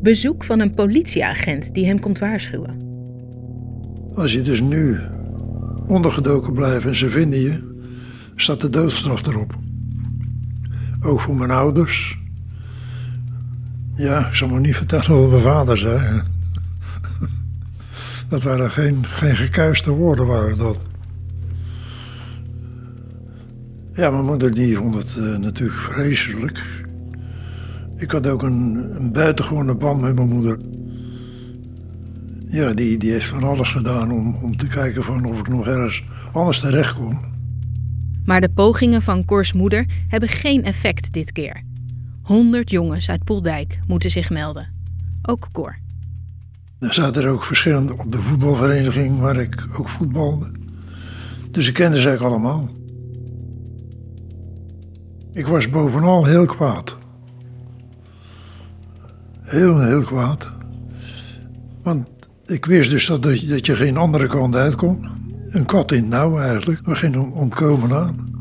bezoek 0.00 0.44
van 0.44 0.60
een 0.60 0.74
politieagent 0.74 1.74
die 1.74 1.86
hem 1.86 2.00
komt 2.00 2.18
waarschuwen. 2.18 2.93
Als 4.14 4.32
je 4.32 4.42
dus 4.42 4.60
nu 4.60 5.00
ondergedoken 5.86 6.52
blijven 6.52 6.90
en 6.90 6.96
ze 6.96 7.10
vinden 7.10 7.40
je, 7.40 7.72
staat 8.36 8.60
de 8.60 8.70
doodstraf 8.70 9.26
erop. 9.26 9.58
Ook 11.00 11.20
voor 11.20 11.36
mijn 11.36 11.50
ouders. 11.50 12.18
Ja, 13.94 14.28
ik 14.28 14.34
zal 14.34 14.48
me 14.48 14.60
niet 14.60 14.76
vertellen 14.76 15.20
wat 15.20 15.30
mijn 15.30 15.42
vader 15.42 15.78
zei. 15.78 16.22
Dat 18.28 18.42
waren 18.42 18.70
geen, 18.70 19.06
geen 19.06 19.36
gekuiste 19.36 19.90
woorden, 19.90 20.26
waren 20.26 20.56
dat. 20.56 20.78
Ja, 23.92 24.10
mijn 24.10 24.24
moeder 24.24 24.54
die 24.54 24.76
vond 24.76 24.94
het 24.94 25.14
uh, 25.18 25.36
natuurlijk 25.36 25.80
vreselijk. 25.80 26.84
Ik 27.96 28.10
had 28.10 28.26
ook 28.26 28.42
een, 28.42 28.74
een 28.96 29.12
buitengewone 29.12 29.74
band 29.74 30.00
met 30.00 30.14
mijn 30.14 30.28
moeder. 30.28 30.58
Ja, 32.54 32.74
die, 32.74 32.98
die 32.98 33.10
heeft 33.10 33.26
van 33.26 33.44
alles 33.44 33.70
gedaan 33.70 34.12
om, 34.12 34.36
om 34.42 34.56
te 34.56 34.66
kijken 34.66 35.04
van 35.04 35.24
of 35.24 35.38
ik 35.38 35.48
nog 35.48 35.66
ergens 35.66 36.04
anders 36.32 36.60
terecht 36.60 36.94
kom. 36.94 37.20
Maar 38.24 38.40
de 38.40 38.48
pogingen 38.48 39.02
van 39.02 39.24
Cors 39.24 39.52
moeder 39.52 39.86
hebben 40.08 40.28
geen 40.28 40.64
effect 40.64 41.12
dit 41.12 41.32
keer. 41.32 41.62
100 42.22 42.70
jongens 42.70 43.10
uit 43.10 43.24
Poeldijk 43.24 43.78
moeten 43.86 44.10
zich 44.10 44.30
melden. 44.30 44.68
Ook 45.22 45.48
Cor. 45.52 45.78
Er 46.78 46.94
zaten 46.94 47.22
er 47.22 47.28
ook 47.28 47.44
verschillende 47.44 47.98
op 47.98 48.12
de 48.12 48.18
voetbalvereniging 48.18 49.18
waar 49.18 49.36
ik 49.36 49.66
ook 49.78 49.88
voetbalde. 49.88 50.50
Dus 51.50 51.68
ik 51.68 51.74
kende 51.74 52.00
ze 52.00 52.08
eigenlijk 52.08 52.34
allemaal. 52.34 52.70
Ik 55.32 55.46
was 55.46 55.70
bovenal 55.70 56.24
heel 56.24 56.46
kwaad. 56.46 56.96
Heel, 59.42 59.80
heel 59.80 60.02
kwaad. 60.02 60.52
Want 61.82 62.13
ik 62.46 62.64
wist 62.64 62.90
dus 62.90 63.06
dat, 63.06 63.22
dat 63.22 63.66
je 63.66 63.76
geen 63.76 63.96
andere 63.96 64.26
kant 64.26 64.56
uit 64.56 64.74
kon. 64.74 65.06
Een 65.48 65.66
kat 65.66 65.92
in 65.92 66.00
het 66.00 66.08
nauw 66.08 66.38
eigenlijk. 66.38 66.86
We 66.86 66.94
gingen 66.94 67.32
ontkomen 67.32 67.92
aan. 67.92 68.32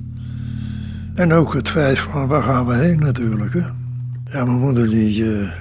En 1.15 1.33
ook 1.33 1.53
het 1.53 1.69
feit 1.69 2.00
van 2.00 2.27
waar 2.27 2.43
gaan 2.43 2.65
we 2.65 2.75
heen 2.75 3.00
natuurlijk. 3.00 3.53
Hè? 3.53 3.67
Ja, 4.25 4.45
mijn 4.45 4.60
moeder 4.60 4.89
die 4.89 5.24
uh, 5.24 5.51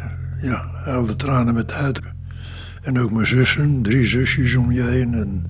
ja, 0.40 0.70
huilde 0.72 1.16
tranen 1.16 1.54
met 1.54 1.72
uit. 1.72 2.00
En 2.82 3.00
ook 3.00 3.10
mijn 3.10 3.26
zussen, 3.26 3.82
drie 3.82 4.06
zusjes 4.06 4.54
om 4.54 4.72
je 4.72 4.82
heen. 4.82 5.14
En 5.14 5.46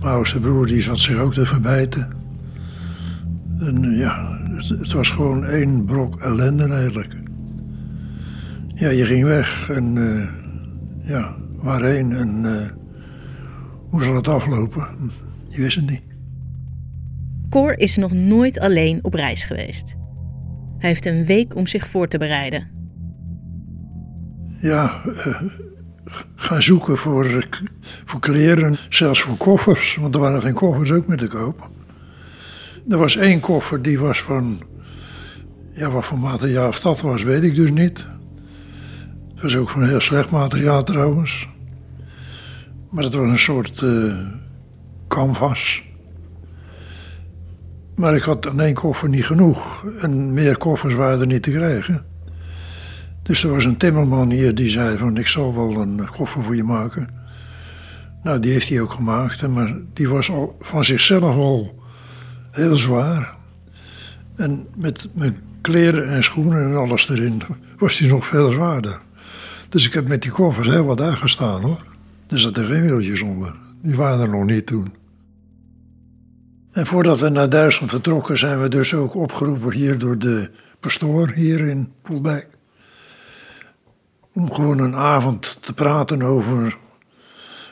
mijn 0.00 0.12
oudste 0.12 0.38
broer 0.38 0.66
die 0.66 0.82
zat 0.82 0.98
zich 0.98 1.18
ook 1.18 1.34
te 1.34 1.46
verbijten. 1.46 2.12
En 3.58 3.82
ja, 3.82 4.38
het, 4.54 4.92
was 4.92 5.10
gewoon 5.10 5.44
één 5.44 5.84
brok 5.84 6.20
ellende 6.20 6.68
eigenlijk. 6.68 7.14
Ja, 8.74 8.88
je 8.88 9.04
ging 9.04 9.24
weg 9.24 9.70
en 9.70 9.96
uh, 9.96 10.28
ja, 11.02 11.36
waarheen 11.62 12.12
en 12.12 12.42
uh, 12.44 12.68
hoe 13.88 14.04
zal 14.04 14.14
het 14.14 14.28
aflopen? 14.28 15.10
Je 15.48 15.62
wist 15.62 15.76
het 15.76 15.90
niet. 15.90 16.02
Cor 17.48 17.78
is 17.78 17.96
nog 17.96 18.12
nooit 18.12 18.60
alleen 18.60 18.98
op 19.02 19.14
reis 19.14 19.44
geweest. 19.44 19.96
Hij 20.78 20.88
heeft 20.88 21.06
een 21.06 21.24
week 21.24 21.54
om 21.54 21.66
zich 21.66 21.86
voor 21.86 22.08
te 22.08 22.18
bereiden. 22.18 22.68
Ja, 24.60 25.00
uh, 25.04 25.42
gaan 26.34 26.62
zoeken 26.62 26.96
voor, 26.96 27.48
voor 28.04 28.20
kleren, 28.20 28.76
zelfs 28.88 29.22
voor 29.22 29.36
koffers, 29.36 29.96
want 30.00 30.14
er 30.14 30.20
waren 30.20 30.42
geen 30.42 30.54
koffers 30.54 30.90
ook 30.90 31.06
meer 31.06 31.16
te 31.16 31.28
kopen. 31.28 31.68
Er 32.88 32.98
was 32.98 33.16
één 33.16 33.40
koffer 33.40 33.82
die 33.82 33.98
was 33.98 34.22
van, 34.22 34.62
ja, 35.72 35.90
wat 35.90 36.04
voor 36.04 36.18
materiaal 36.18 36.68
of 36.68 36.80
dat 36.80 37.00
was, 37.00 37.22
weet 37.22 37.42
ik 37.42 37.54
dus 37.54 37.70
niet. 37.70 38.04
Het 39.40 39.52
was 39.52 39.60
ook 39.60 39.70
van 39.70 39.84
heel 39.84 40.00
slecht 40.00 40.30
materiaal 40.30 40.84
trouwens. 40.84 41.48
Maar 42.90 43.04
het 43.04 43.14
was 43.14 43.28
een 43.28 43.38
soort 43.38 43.80
uh, 43.80 44.26
canvas. 45.08 45.82
Maar 47.96 48.16
ik 48.16 48.22
had 48.22 48.46
aan 48.46 48.60
één 48.60 48.74
koffer 48.74 49.08
niet 49.08 49.26
genoeg. 49.26 49.84
En 50.00 50.32
meer 50.32 50.58
koffers 50.58 50.94
waren 50.94 51.20
er 51.20 51.26
niet 51.26 51.42
te 51.42 51.50
krijgen. 51.50 52.04
Dus 53.22 53.44
er 53.44 53.50
was 53.50 53.64
een 53.64 53.76
timmerman 53.76 54.30
hier 54.30 54.54
die 54.54 54.70
zei 54.70 54.96
van 54.96 55.16
ik 55.16 55.26
zal 55.26 55.54
wel 55.54 55.82
een 55.82 56.08
koffer 56.10 56.42
voor 56.42 56.56
je 56.56 56.64
maken. 56.64 57.08
Nou, 58.22 58.40
die 58.40 58.52
heeft 58.52 58.68
hij 58.68 58.80
ook 58.80 58.92
gemaakt. 58.92 59.48
Maar 59.48 59.76
die 59.92 60.08
was 60.08 60.30
al 60.30 60.56
van 60.60 60.84
zichzelf 60.84 61.36
al 61.36 61.82
heel 62.50 62.76
zwaar. 62.76 63.34
En 64.36 64.66
met 64.76 65.08
mijn 65.12 65.36
kleren 65.60 66.08
en 66.08 66.24
schoenen 66.24 66.64
en 66.64 66.76
alles 66.76 67.08
erin 67.08 67.42
was 67.78 67.96
die 67.98 68.08
nog 68.08 68.26
veel 68.26 68.50
zwaarder. 68.50 69.00
Dus 69.70 69.86
ik 69.86 69.92
heb 69.92 70.08
met 70.08 70.22
die 70.22 70.30
koffers 70.30 70.68
heel 70.68 70.84
wat 70.84 71.00
uitgestaan 71.00 71.60
hoor. 71.60 71.86
Er 72.28 72.40
zaten 72.40 72.66
geen 72.66 72.82
wieltjes 72.82 73.20
onder. 73.20 73.54
Die 73.82 73.96
waren 73.96 74.20
er 74.20 74.28
nog 74.28 74.44
niet 74.44 74.66
toen. 74.66 74.94
En 76.72 76.86
voordat 76.86 77.20
we 77.20 77.28
naar 77.28 77.48
Duitsland 77.48 77.90
vertrokken 77.90 78.38
zijn 78.38 78.60
we 78.60 78.68
dus 78.68 78.94
ook 78.94 79.14
opgeroepen 79.14 79.72
hier 79.72 79.98
door 79.98 80.18
de 80.18 80.50
pastoor 80.80 81.30
hier 81.30 81.60
in 81.60 81.92
Poelbijk. 82.02 82.48
Om 84.32 84.52
gewoon 84.52 84.78
een 84.78 84.94
avond 84.94 85.58
te 85.62 85.72
praten 85.72 86.22
over 86.22 86.76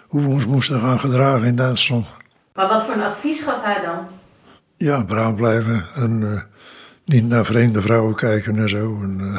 hoe 0.08 0.22
we 0.22 0.28
ons 0.28 0.46
moesten 0.46 0.80
gaan 0.80 1.00
gedragen 1.00 1.46
in 1.46 1.56
Duitsland. 1.56 2.06
Maar 2.54 2.68
wat 2.68 2.84
voor 2.84 2.94
een 2.94 3.02
advies 3.02 3.40
gaf 3.40 3.62
hij 3.62 3.82
dan? 3.82 4.06
Ja, 4.76 5.04
braaf 5.04 5.34
blijven 5.34 5.84
en 5.94 6.20
uh, 6.20 6.40
niet 7.04 7.24
naar 7.24 7.44
vreemde 7.44 7.80
vrouwen 7.80 8.14
kijken 8.14 8.58
en 8.58 8.68
zo. 8.68 9.02
En, 9.02 9.18
uh, 9.20 9.38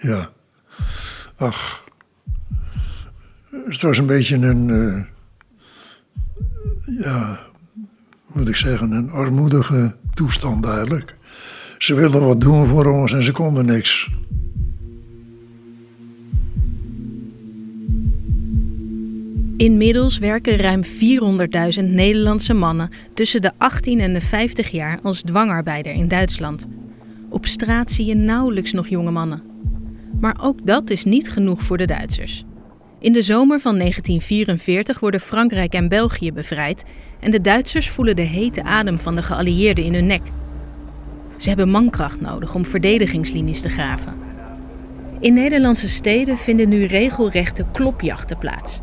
ja, 0.12 0.30
ach. 1.40 1.84
Het 3.50 3.82
was 3.82 3.98
een 3.98 4.06
beetje 4.06 4.36
een, 4.36 4.68
uh, 4.68 5.04
ja, 7.02 7.40
moet 8.34 8.48
ik 8.48 8.56
zeggen, 8.56 8.92
een 8.92 9.10
armoedige 9.10 9.96
toestand 10.14 10.66
eigenlijk. 10.66 11.16
Ze 11.78 11.94
wilden 11.94 12.20
wat 12.20 12.40
doen 12.40 12.66
voor 12.66 12.86
ons 12.86 13.12
en 13.12 13.22
ze 13.22 13.32
konden 13.32 13.66
niks. 13.66 14.10
Inmiddels 19.56 20.18
werken 20.18 20.56
ruim 20.56 20.84
400.000 20.84 21.84
Nederlandse 21.84 22.52
mannen 22.54 22.90
tussen 23.14 23.42
de 23.42 23.52
18 23.58 24.00
en 24.00 24.12
de 24.12 24.20
50 24.20 24.70
jaar 24.70 24.98
als 25.02 25.22
dwangarbeider 25.22 25.92
in 25.92 26.08
Duitsland. 26.08 26.66
Op 27.28 27.46
straat 27.46 27.90
zie 27.90 28.06
je 28.06 28.14
nauwelijks 28.14 28.72
nog 28.72 28.88
jonge 28.88 29.10
mannen. 29.10 29.49
Maar 30.20 30.36
ook 30.40 30.66
dat 30.66 30.90
is 30.90 31.04
niet 31.04 31.30
genoeg 31.30 31.62
voor 31.62 31.76
de 31.76 31.86
Duitsers. 31.86 32.44
In 32.98 33.12
de 33.12 33.22
zomer 33.22 33.60
van 33.60 33.78
1944 33.78 35.00
worden 35.00 35.20
Frankrijk 35.20 35.72
en 35.72 35.88
België 35.88 36.32
bevrijd 36.32 36.84
en 37.20 37.30
de 37.30 37.40
Duitsers 37.40 37.88
voelen 37.88 38.16
de 38.16 38.22
hete 38.22 38.62
adem 38.62 38.98
van 38.98 39.14
de 39.14 39.22
geallieerden 39.22 39.84
in 39.84 39.94
hun 39.94 40.06
nek. 40.06 40.22
Ze 41.36 41.48
hebben 41.48 41.68
mankracht 41.68 42.20
nodig 42.20 42.54
om 42.54 42.66
verdedigingslinies 42.66 43.60
te 43.60 43.68
graven. 43.68 44.14
In 45.20 45.34
Nederlandse 45.34 45.88
steden 45.88 46.36
vinden 46.36 46.68
nu 46.68 46.84
regelrechte 46.84 47.64
klopjachten 47.72 48.38
plaats. 48.38 48.80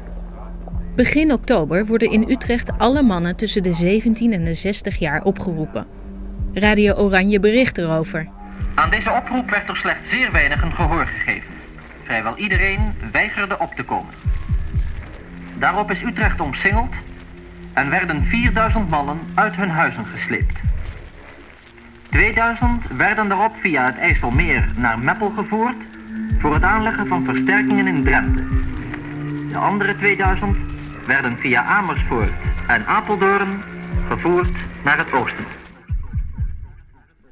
Begin 0.96 1.34
oktober 1.34 1.86
worden 1.86 2.12
in 2.12 2.26
Utrecht 2.30 2.78
alle 2.78 3.02
mannen 3.02 3.36
tussen 3.36 3.64
de 3.64 3.74
17 3.74 4.34
en 4.34 4.44
de 4.44 4.54
60 4.54 5.00
jaar 5.00 5.24
opgeroepen. 5.24 5.88
Radio 6.54 6.94
Oranje 6.94 7.40
bericht 7.40 7.78
erover. 7.78 8.37
Aan 8.78 8.90
deze 8.90 9.12
oproep 9.12 9.50
werd 9.50 9.70
er 9.70 9.78
slechts 9.78 10.10
zeer 10.10 10.32
weinig 10.32 10.62
een 10.62 10.74
gehoor 10.74 11.06
gegeven. 11.06 11.50
Vrijwel 12.04 12.38
iedereen 12.38 12.94
weigerde 13.12 13.60
op 13.60 13.76
te 13.76 13.84
komen. 13.84 14.14
Daarop 15.54 15.92
is 15.92 16.02
Utrecht 16.02 16.42
omsingeld 16.42 16.94
en 17.74 17.90
werden 17.90 18.26
4000 18.26 18.90
mannen 18.90 19.20
uit 19.34 19.56
hun 19.56 19.70
huizen 19.70 20.06
gesleept. 20.06 20.60
2000 22.10 22.88
werden 22.88 23.28
daarop 23.28 23.56
via 23.62 23.86
het 23.86 23.98
IJsselmeer 23.98 24.68
naar 24.76 25.00
Meppel 25.00 25.30
gevoerd 25.30 25.84
voor 26.40 26.54
het 26.54 26.64
aanleggen 26.64 27.08
van 27.08 27.26
versterkingen 27.26 27.88
in 27.88 28.04
Drenthe. 28.04 28.44
De 29.52 29.58
andere 29.58 29.96
2000 29.96 30.58
werden 31.06 31.38
via 31.38 31.64
Amersfoort 31.64 32.34
en 32.68 32.86
Apeldoorn 32.86 33.64
vervoerd 34.08 34.58
naar 34.84 34.98
het 34.98 35.14
oosten. 35.14 35.46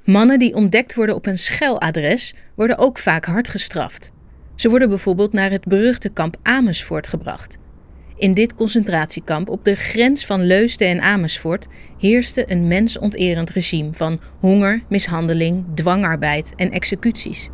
Mannen 0.05 0.39
die 0.39 0.55
ontdekt 0.55 0.95
worden 0.95 1.15
op 1.15 1.25
een 1.25 1.37
scheladres 1.37 2.33
worden 2.55 2.77
ook 2.77 2.97
vaak 2.97 3.25
hard 3.25 3.49
gestraft. 3.49 4.11
Ze 4.55 4.69
worden 4.69 4.89
bijvoorbeeld 4.89 5.33
naar 5.33 5.51
het 5.51 5.65
beruchte 5.65 6.09
kamp 6.09 6.37
Amersfoort 6.41 7.07
gebracht. 7.07 7.57
In 8.17 8.33
dit 8.33 8.55
concentratiekamp 8.55 9.49
op 9.49 9.65
de 9.65 9.75
grens 9.75 10.25
van 10.25 10.45
Leusden 10.45 10.87
en 10.87 11.01
Amersfoort 11.01 11.67
heerste 11.97 12.51
een 12.51 12.67
mensonterend 12.67 13.49
regime 13.49 13.89
van 13.93 14.19
honger, 14.39 14.83
mishandeling, 14.89 15.65
dwangarbeid 15.73 16.53
en 16.55 16.71
executies. 16.71 17.49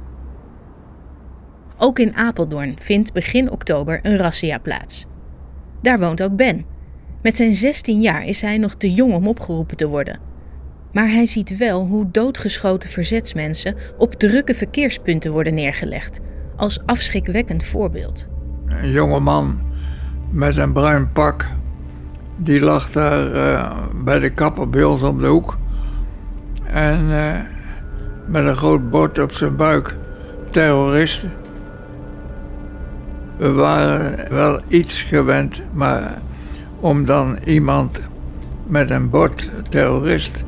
Ook 1.77 1.99
in 1.99 2.15
Apeldoorn 2.15 2.75
vindt 2.79 3.13
begin 3.13 3.51
oktober 3.51 3.99
een 4.03 4.17
razzia 4.17 4.57
plaats. 4.57 5.05
Daar 5.81 5.99
woont 5.99 6.23
ook 6.23 6.35
Ben. 6.35 6.65
Met 7.21 7.35
zijn 7.35 7.55
16 7.55 8.01
jaar 8.01 8.25
is 8.25 8.41
hij 8.41 8.57
nog 8.57 8.75
te 8.75 8.91
jong 8.93 9.13
om 9.13 9.27
opgeroepen 9.27 9.77
te 9.77 9.87
worden. 9.87 10.30
Maar 10.93 11.09
hij 11.09 11.25
ziet 11.25 11.57
wel 11.57 11.85
hoe 11.85 12.11
doodgeschoten 12.11 12.89
verzetsmensen 12.89 13.75
op 13.97 14.13
drukke 14.13 14.55
verkeerspunten 14.55 15.31
worden 15.31 15.53
neergelegd, 15.53 16.19
als 16.55 16.85
afschrikwekkend 16.85 17.63
voorbeeld. 17.63 18.27
Een 18.67 18.91
jonge 18.91 19.19
man 19.19 19.61
met 20.31 20.57
een 20.57 20.73
bruin 20.73 21.11
pak, 21.11 21.47
die 22.37 22.59
lag 22.59 22.91
daar 22.91 23.31
uh, 23.31 23.77
bij 24.03 24.19
de 24.19 24.29
kapper 24.29 24.87
om 24.87 25.21
de 25.21 25.27
hoek. 25.27 25.57
En 26.63 27.05
uh, 27.09 27.35
met 28.27 28.45
een 28.45 28.55
groot 28.55 28.89
bord 28.89 29.19
op 29.19 29.31
zijn 29.31 29.55
buik, 29.55 29.97
terroristen. 30.49 31.31
We 33.37 33.51
waren 33.51 34.29
wel 34.29 34.61
iets 34.67 35.01
gewend, 35.01 35.61
maar 35.73 36.21
om 36.79 37.05
dan 37.05 37.37
iemand 37.45 38.01
met 38.67 38.89
een 38.89 39.09
bord 39.09 39.49
terrorist 39.69 40.43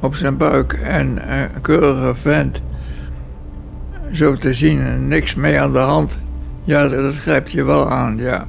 op 0.00 0.14
zijn 0.14 0.36
buik 0.36 0.72
en 0.72 1.32
een 1.32 1.60
keurige 1.60 2.14
vent 2.14 2.62
zo 4.12 4.36
te 4.36 4.54
zien, 4.54 5.08
niks 5.08 5.34
mee 5.34 5.60
aan 5.60 5.72
de 5.72 5.78
hand. 5.78 6.18
Ja, 6.64 6.88
dat 6.88 7.14
grijp 7.14 7.48
je 7.48 7.64
wel 7.64 7.90
aan, 7.90 8.18
ja. 8.18 8.46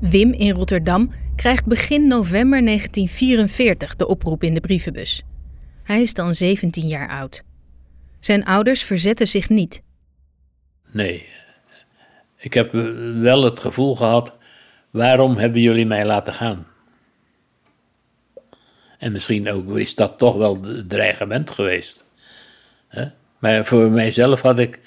Wim 0.00 0.32
in 0.32 0.50
Rotterdam 0.50 1.10
krijgt 1.36 1.66
begin 1.66 2.08
november 2.08 2.64
1944 2.64 3.96
de 3.96 4.06
oproep 4.06 4.42
in 4.42 4.54
de 4.54 4.60
brievenbus. 4.60 5.22
Hij 5.82 6.02
is 6.02 6.14
dan 6.14 6.34
17 6.34 6.88
jaar 6.88 7.08
oud. 7.08 7.42
Zijn 8.20 8.44
ouders 8.44 8.82
verzetten 8.82 9.28
zich 9.28 9.48
niet. 9.48 9.82
Nee. 10.92 11.26
Ik 12.36 12.54
heb 12.54 12.72
wel 13.20 13.44
het 13.44 13.60
gevoel 13.60 13.96
gehad, 13.96 14.37
waarom 14.90 15.36
hebben 15.36 15.60
jullie 15.60 15.86
mij 15.86 16.06
laten 16.06 16.32
gaan? 16.32 16.66
En 18.98 19.12
misschien 19.12 19.50
ook 19.50 19.76
is 19.76 19.94
dat 19.94 20.18
toch 20.18 20.36
wel 20.36 20.60
dreigement 20.86 21.50
geweest. 21.50 22.04
Maar 23.38 23.64
voor 23.64 23.90
mijzelf 23.90 24.40
had 24.40 24.58
ik 24.58 24.80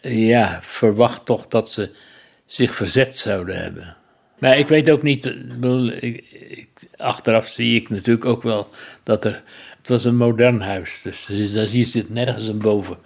ja, 0.00 0.58
verwacht 0.62 1.24
toch 1.24 1.48
dat 1.48 1.72
ze 1.72 1.90
zich 2.44 2.74
verzet 2.74 3.16
zouden 3.16 3.62
hebben. 3.62 3.96
Maar 4.38 4.58
ik 4.58 4.68
weet 4.68 4.90
ook 4.90 5.02
niet, 5.02 5.34
achteraf 6.96 7.48
zie 7.48 7.80
ik 7.80 7.88
natuurlijk 7.88 8.24
ook 8.24 8.42
wel 8.42 8.68
dat 9.02 9.24
er, 9.24 9.42
het 9.78 9.88
was 9.88 10.04
een 10.04 10.16
modern 10.16 10.60
huis, 10.60 11.02
dus 11.02 11.26
hier 11.26 11.86
zit 11.86 12.10
nergens 12.10 12.46
een 12.46 12.58
boven. 12.58 12.98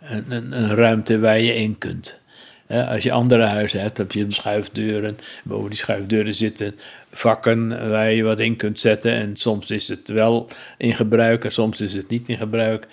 Een, 0.00 0.30
een, 0.30 0.52
een 0.52 0.74
ruimte 0.74 1.18
waar 1.18 1.40
je 1.40 1.54
in 1.54 1.78
kunt. 1.78 2.20
Als 2.68 3.02
je 3.02 3.12
andere 3.12 3.42
huizen 3.42 3.80
hebt, 3.80 3.98
heb 3.98 4.12
je 4.12 4.26
schuifdeuren. 4.28 5.18
Boven 5.44 5.70
die 5.70 5.78
schuifdeuren 5.78 6.34
zitten 6.34 6.74
vakken 7.10 7.90
waar 7.90 8.12
je 8.12 8.22
wat 8.22 8.40
in 8.40 8.56
kunt 8.56 8.80
zetten. 8.80 9.12
En 9.12 9.36
soms 9.36 9.70
is 9.70 9.88
het 9.88 10.08
wel 10.08 10.48
in 10.78 10.94
gebruik 10.94 11.44
en 11.44 11.52
soms 11.52 11.80
is 11.80 11.94
het 11.94 12.08
niet 12.08 12.28
in 12.28 12.36
gebruik. 12.36 12.86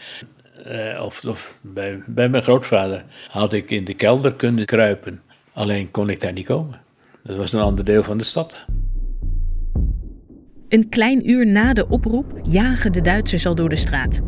Uh, 0.67 1.03
of, 1.05 1.25
of 1.25 1.57
bij, 1.61 2.03
bij 2.05 2.29
mijn 2.29 2.43
grootvader 2.43 3.03
had 3.29 3.53
ik 3.53 3.71
in 3.71 3.83
de 3.83 3.93
kelder 3.93 4.33
kunnen 4.33 4.65
kruipen. 4.65 5.21
Alleen 5.53 5.91
kon 5.91 6.09
ik 6.09 6.19
daar 6.19 6.33
niet 6.33 6.45
komen. 6.45 6.81
Dat 7.23 7.37
was 7.37 7.53
een 7.53 7.59
ander 7.59 7.85
deel 7.85 8.03
van 8.03 8.17
de 8.17 8.23
stad. 8.23 8.65
Een 10.69 10.89
klein 10.89 11.29
uur 11.29 11.47
na 11.47 11.73
de 11.73 11.89
oproep 11.89 12.39
jagen 12.43 12.91
de 12.91 13.01
Duitsers 13.01 13.45
al 13.45 13.55
door 13.55 13.69
de 13.69 13.75
straat. 13.75 14.21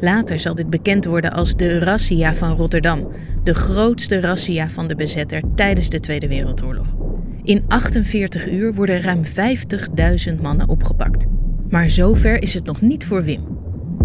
Later 0.00 0.38
zal 0.38 0.54
dit 0.54 0.70
bekend 0.70 1.04
worden 1.04 1.32
als 1.32 1.56
de 1.56 1.78
Razzia 1.78 2.34
van 2.34 2.56
Rotterdam, 2.56 3.12
de 3.46 3.54
grootste 3.54 4.20
razzia 4.20 4.68
van 4.68 4.88
de 4.88 4.94
bezetter 4.94 5.42
tijdens 5.54 5.88
de 5.88 6.00
Tweede 6.00 6.28
Wereldoorlog. 6.28 6.86
In 7.42 7.64
48 7.68 8.50
uur 8.50 8.74
worden 8.74 9.02
ruim 9.02 9.22
50.000 9.24 10.40
mannen 10.40 10.68
opgepakt. 10.68 11.26
Maar 11.68 11.90
zover 11.90 12.42
is 12.42 12.54
het 12.54 12.64
nog 12.64 12.80
niet 12.80 13.06
voor 13.06 13.22
Wim. 13.22 13.40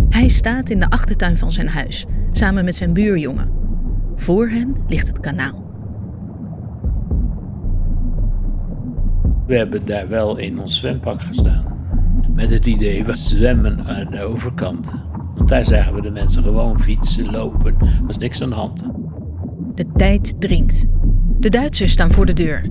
Hij 0.10 0.28
staat 0.28 0.70
in 0.70 0.80
de 0.80 0.90
achtertuin 0.90 1.38
van 1.38 1.52
zijn 1.52 1.68
huis, 1.68 2.06
samen 2.32 2.66
met 2.66 2.76
zijn 2.76 2.94
buurjongen. 2.94 3.52
Voor 4.16 4.50
hen 4.50 4.76
ligt 4.88 5.08
het 5.08 5.20
kanaal. 5.20 5.64
We 9.48 9.56
hebben 9.56 9.86
daar 9.86 10.08
wel 10.08 10.38
in 10.38 10.60
ons 10.60 10.78
zwempak 10.78 11.22
gestaan. 11.22 11.66
Met 12.36 12.50
het 12.50 12.66
idee, 12.66 13.06
we 13.06 13.16
zwemmen 13.16 13.86
aan 13.86 14.08
de 14.12 14.22
overkant. 14.22 14.92
Want 15.36 15.50
daar 15.50 15.66
zagen 15.66 15.94
we 15.94 16.02
de 16.02 16.12
mensen 16.12 16.44
gewoon 16.44 16.80
fietsen, 16.80 17.32
lopen. 17.32 17.76
Er 17.80 18.06
was 18.06 18.18
niks 18.18 18.42
aan 18.42 18.50
de 18.50 18.56
hand. 18.56 18.84
De 19.76 19.86
tijd 19.96 20.42
dringt. 20.42 20.86
De 21.40 21.50
Duitsers 21.50 21.92
staan 21.92 22.12
voor 22.12 22.26
de 22.26 22.34
deur. 22.34 22.66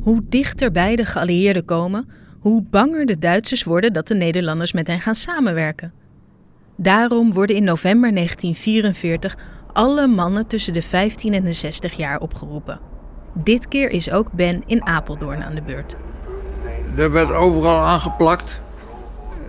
Hoe 0.00 0.22
dichter 0.28 0.70
bij 0.70 0.96
de 0.96 1.04
geallieerden 1.04 1.64
komen, 1.64 2.08
hoe 2.38 2.62
banger 2.70 3.06
de 3.06 3.18
Duitsers 3.18 3.64
worden 3.64 3.92
dat 3.92 4.08
de 4.08 4.14
Nederlanders 4.14 4.72
met 4.72 4.86
hen 4.86 5.00
gaan 5.00 5.14
samenwerken. 5.14 5.92
Daarom 6.76 7.32
worden 7.32 7.56
in 7.56 7.64
november 7.64 8.14
1944 8.14 9.38
alle 9.72 10.06
mannen 10.06 10.46
tussen 10.46 10.72
de 10.72 10.82
15 10.82 11.34
en 11.34 11.44
de 11.44 11.52
60 11.52 11.96
jaar 11.96 12.20
opgeroepen. 12.20 12.80
Dit 13.34 13.68
keer 13.68 13.90
is 13.90 14.10
ook 14.10 14.32
Ben 14.32 14.62
in 14.66 14.86
Apeldoorn 14.86 15.42
aan 15.42 15.54
de 15.54 15.62
beurt. 15.62 15.96
Er 16.96 17.12
werd 17.12 17.30
overal 17.30 17.78
aangeplakt. 17.78 18.60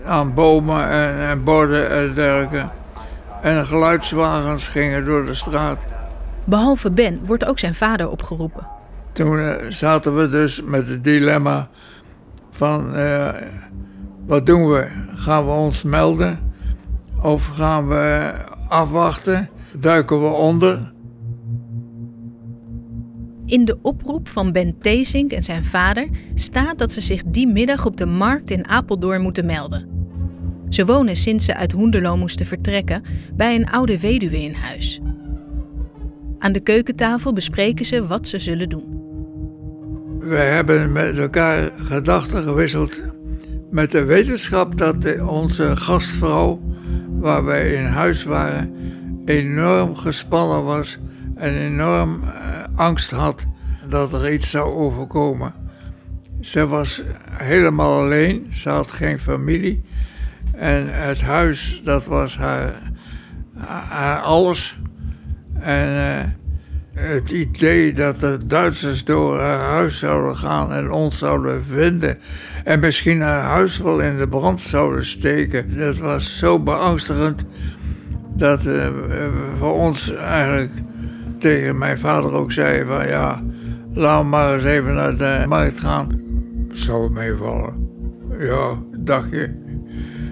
Aan 0.08 0.34
bomen 0.34 0.90
en, 0.90 1.20
en 1.20 1.44
borden 1.44 1.90
en 1.90 2.14
dergelijke. 2.14 2.70
En 3.42 3.66
geluidswagens 3.66 4.68
gingen 4.68 5.06
door 5.06 5.26
de 5.26 5.34
straat. 5.34 5.86
Behalve 6.44 6.92
Ben 6.92 7.20
wordt 7.26 7.46
ook 7.46 7.60
zijn 7.60 7.76
vader 7.76 8.10
opgeroepen. 8.10 8.68
Toen 9.12 9.38
uh, 9.38 9.54
zaten 9.70 10.16
we 10.16 10.30
dus 10.30 10.62
met 10.64 10.88
het 10.88 11.04
dilemma 11.04 11.70
van 12.50 12.96
uh, 12.96 13.30
wat 14.26 14.46
doen 14.46 14.70
we? 14.70 14.88
Gaan 15.16 15.46
we 15.46 15.52
ons 15.52 15.84
melden? 15.84 16.40
Of 17.22 17.46
gaan 17.48 17.88
we 17.88 18.34
afwachten? 18.68 19.50
Duiken 19.74 20.22
we 20.22 20.28
onder? 20.28 20.94
In 23.46 23.66
de 23.66 23.78
oproep 23.82 24.28
van 24.28 24.52
Ben 24.52 24.78
Teesink 24.80 25.32
en 25.32 25.44
zijn 25.44 25.64
vader 25.64 26.08
staat 26.34 26.78
dat 26.78 26.94
ze 26.94 27.02
zich 27.02 27.24
die 27.26 27.48
middag 27.48 27.86
op 27.86 27.98
de 27.98 28.06
markt 28.06 28.50
in 28.50 28.68
Apeldoorn 28.68 29.22
moeten 29.22 29.46
melden. 29.46 29.97
Ze 30.70 30.86
wonen 30.86 31.16
sinds 31.16 31.46
ze 31.46 31.56
uit 31.56 31.72
Hoenderloo 31.72 32.18
moesten 32.18 32.46
vertrekken 32.46 33.04
bij 33.34 33.56
een 33.56 33.70
oude 33.70 34.00
weduwe 34.00 34.42
in 34.42 34.54
huis. 34.54 35.00
Aan 36.40 36.52
de 36.52 36.60
keukentafel 36.60 37.34
bespreken 37.34 37.86
ze 37.86 38.08
wat 38.08 38.28
ze 38.28 38.40
zullen 38.40 38.70
doen. 38.70 38.96
We 40.20 40.36
hebben 40.36 40.92
met 40.92 41.18
elkaar 41.18 41.72
gedachten 41.76 42.44
gewisseld 42.44 43.02
met 43.72 43.92
de 43.92 44.04
wetenschap 44.04 44.78
dat 44.78 45.22
onze 45.22 45.76
gastvrouw, 45.76 46.62
waar 47.10 47.46
wij 47.46 47.74
in 47.74 47.86
huis 47.86 48.24
waren, 48.24 48.74
enorm 49.26 49.96
gespannen 49.96 50.64
was 50.64 50.98
en 51.36 51.58
enorm 51.58 52.24
eh, 52.24 52.30
angst 52.76 53.12
had 53.12 53.46
dat 53.90 54.14
er 54.14 54.34
iets 54.34 54.50
zou 54.50 54.74
overkomen. 54.74 55.54
Ze 56.42 56.68
was 56.68 57.04
helemaal 57.30 58.00
alleen, 58.00 58.48
ze 58.52 58.70
had 58.70 58.92
geen 58.92 59.20
familie. 59.20 59.84
En 60.58 60.88
het 60.90 61.22
huis, 61.22 61.82
dat 61.84 62.06
was 62.06 62.38
haar, 62.38 62.92
haar 63.90 64.20
alles. 64.20 64.80
En 65.60 66.36
het 66.94 67.32
idee 67.32 67.94
dat 67.94 68.20
de 68.20 68.40
Duitsers 68.48 69.04
door 69.04 69.40
haar 69.40 69.60
huis 69.60 69.98
zouden 69.98 70.38
gaan 70.38 70.74
en 70.74 70.92
ons 70.92 71.18
zouden 71.18 71.66
vinden. 71.66 72.18
En 72.64 72.80
misschien 72.80 73.22
haar 73.22 73.42
huis 73.42 73.78
wel 73.78 74.00
in 74.00 74.18
de 74.18 74.28
brand 74.28 74.60
zouden 74.60 75.06
steken. 75.06 75.78
Dat 75.78 75.98
was 75.98 76.38
zo 76.38 76.60
beangstigend 76.60 77.46
dat 78.36 78.66
uh, 78.66 78.88
voor 79.60 79.74
ons 79.74 80.14
eigenlijk 80.14 80.72
tegen 81.38 81.78
mijn 81.78 81.98
vader 81.98 82.34
ook 82.34 82.52
zei 82.52 82.86
van 82.86 83.08
ja, 83.08 83.44
laat 83.94 84.26
maar 84.26 84.54
eens 84.54 84.64
even 84.64 84.94
naar 84.94 85.18
de 85.18 85.46
markt 85.48 85.80
gaan. 85.80 86.22
Zou 86.72 87.12
meevallen? 87.12 87.90
Ja, 88.40 88.78
dacht 88.98 89.30
je. 89.32 89.67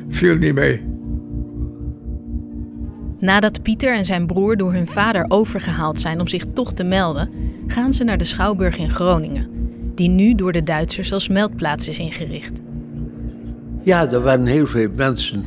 Viel 0.07 0.35
niet 0.35 0.53
mee. 0.53 0.81
Nadat 3.19 3.61
Pieter 3.61 3.93
en 3.93 4.05
zijn 4.05 4.27
broer 4.27 4.57
door 4.57 4.73
hun 4.73 4.87
vader 4.87 5.25
overgehaald 5.27 5.99
zijn 5.99 6.19
om 6.19 6.27
zich 6.27 6.45
toch 6.53 6.73
te 6.73 6.83
melden, 6.83 7.29
gaan 7.67 7.93
ze 7.93 8.03
naar 8.03 8.17
de 8.17 8.23
Schouwburg 8.23 8.77
in 8.77 8.89
Groningen, 8.89 9.49
die 9.95 10.09
nu 10.09 10.35
door 10.35 10.51
de 10.51 10.63
Duitsers 10.63 11.13
als 11.13 11.27
meldplaats 11.27 11.87
is 11.87 11.99
ingericht. 11.99 12.51
Ja, 13.83 14.11
er 14.11 14.21
waren 14.21 14.45
heel 14.45 14.67
veel 14.67 14.89
mensen. 14.95 15.43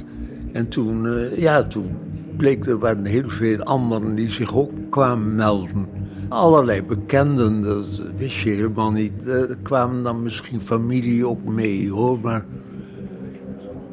En 0.52 0.68
toen, 0.68 1.04
uh, 1.04 1.38
ja, 1.38 1.62
toen 1.62 1.90
bleek 2.36 2.66
er 2.66 2.78
waren 2.78 3.04
heel 3.04 3.28
veel 3.28 3.62
anderen 3.62 4.14
die 4.14 4.30
zich 4.30 4.56
ook 4.56 4.70
kwamen 4.90 5.34
melden. 5.34 5.86
Allerlei 6.28 6.82
bekenden, 6.82 7.62
dat 7.62 8.02
wist 8.16 8.36
je 8.36 8.50
helemaal 8.50 8.90
niet. 8.90 9.26
Er 9.26 9.58
kwamen 9.62 10.02
dan 10.02 10.22
misschien 10.22 10.60
familie 10.60 11.26
ook 11.26 11.44
mee 11.44 11.90
hoor, 11.90 12.18
maar, 12.20 12.44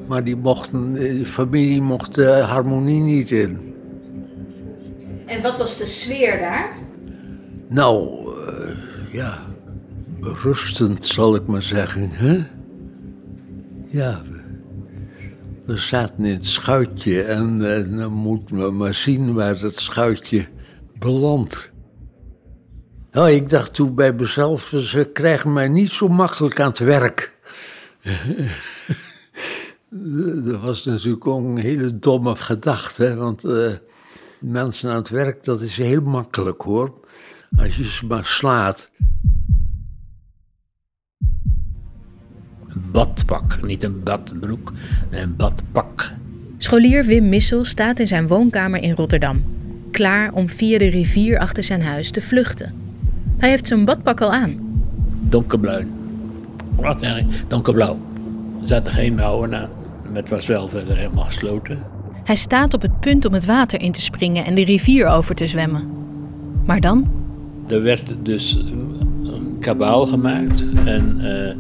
maar 0.07 0.23
die 0.23 0.35
mochten, 0.35 0.93
de 0.93 1.25
familie 1.25 1.81
mocht 1.81 2.15
de 2.15 2.27
harmonie 2.27 3.01
niet 3.01 3.31
in. 3.31 3.73
En 5.25 5.41
wat 5.41 5.57
was 5.57 5.77
de 5.77 5.85
sfeer 5.85 6.39
daar? 6.39 6.69
Nou, 7.69 8.27
uh, 8.37 8.77
ja, 9.11 9.39
berustend 10.19 11.05
zal 11.05 11.35
ik 11.35 11.45
maar 11.45 11.61
zeggen. 11.61 12.09
Hè? 12.11 12.43
Ja, 13.87 14.21
we 15.65 15.77
zaten 15.77 16.25
in 16.25 16.33
het 16.33 16.45
schuitje 16.45 17.21
en 17.21 17.59
uh, 17.61 17.97
dan 17.97 18.11
moeten 18.11 18.57
we 18.57 18.71
maar 18.71 18.93
zien 18.93 19.33
waar 19.33 19.59
het 19.59 19.75
schuitje 19.75 20.45
belandt. 20.99 21.73
Nou, 23.11 23.31
ik 23.31 23.49
dacht 23.49 23.73
toen 23.73 23.95
bij 23.95 24.13
mezelf, 24.13 24.73
ze 24.77 25.09
krijgen 25.13 25.53
mij 25.53 25.67
niet 25.67 25.91
zo 25.91 26.07
makkelijk 26.07 26.59
aan 26.59 26.67
het 26.67 26.79
werk. 26.79 27.33
dat 29.89 30.61
was 30.61 30.85
natuurlijk 30.85 31.27
ook 31.27 31.43
een 31.43 31.57
hele 31.57 31.99
domme 31.99 32.35
gedachte, 32.35 33.15
want 33.15 33.45
uh, 33.45 33.71
mensen 34.39 34.89
aan 34.89 34.95
het 34.95 35.09
werk, 35.09 35.43
dat 35.43 35.61
is 35.61 35.77
heel 35.77 36.01
makkelijk 36.01 36.61
hoor. 36.61 36.93
Als 37.57 37.75
je 37.75 37.83
ze 37.83 38.05
maar 38.05 38.25
slaat. 38.25 38.91
Een 42.67 42.91
badpak, 42.91 43.65
niet 43.65 43.83
een 43.83 44.03
badbroek, 44.03 44.71
een 45.09 45.35
badpak. 45.35 46.11
Scholier 46.57 47.05
Wim 47.05 47.29
Missel 47.29 47.65
staat 47.65 47.99
in 47.99 48.07
zijn 48.07 48.27
woonkamer 48.27 48.81
in 48.81 48.93
Rotterdam, 48.93 49.43
klaar 49.91 50.33
om 50.33 50.49
via 50.49 50.77
de 50.77 50.87
rivier 50.87 51.39
achter 51.39 51.63
zijn 51.63 51.81
huis 51.81 52.11
te 52.11 52.21
vluchten. 52.21 52.73
Hij 53.37 53.49
heeft 53.49 53.67
zijn 53.67 53.85
badpak 53.85 54.21
al 54.21 54.31
aan. 54.31 54.83
Donkerblauw. 55.21 55.83
Wat 56.75 57.01
zeg 57.01 57.17
ik? 57.17 57.49
Donkerblauw. 57.49 57.99
Er 58.65 58.71
zaten 58.71 58.91
geen 58.91 59.15
mouwen 59.15 59.55
aan. 59.55 59.69
Het 60.13 60.29
was 60.29 60.47
wel 60.47 60.67
verder 60.67 60.97
helemaal 60.97 61.23
gesloten. 61.23 61.79
Hij 62.23 62.35
staat 62.35 62.73
op 62.73 62.81
het 62.81 62.99
punt 62.99 63.25
om 63.25 63.33
het 63.33 63.45
water 63.45 63.81
in 63.81 63.91
te 63.91 64.01
springen 64.01 64.45
en 64.45 64.55
de 64.55 64.63
rivier 64.63 65.07
over 65.07 65.35
te 65.35 65.47
zwemmen. 65.47 65.89
Maar 66.65 66.81
dan? 66.81 67.11
Er 67.67 67.81
werd 67.81 68.13
dus 68.23 68.53
een 69.23 69.57
kabaal 69.59 70.05
gemaakt 70.05 70.65
en 70.85 71.19
eh, 71.19 71.55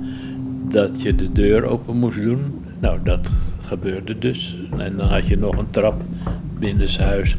dat 0.69 1.01
je 1.01 1.15
de 1.15 1.31
deur 1.31 1.63
open 1.63 1.97
moest 1.97 2.21
doen. 2.21 2.63
Nou, 2.79 2.99
dat 3.03 3.29
gebeurde 3.61 4.17
dus. 4.17 4.57
En 4.77 4.97
dan 4.97 5.07
had 5.07 5.27
je 5.27 5.37
nog 5.37 5.57
een 5.57 5.69
trap 5.69 6.01
binnenshuis. 6.59 7.35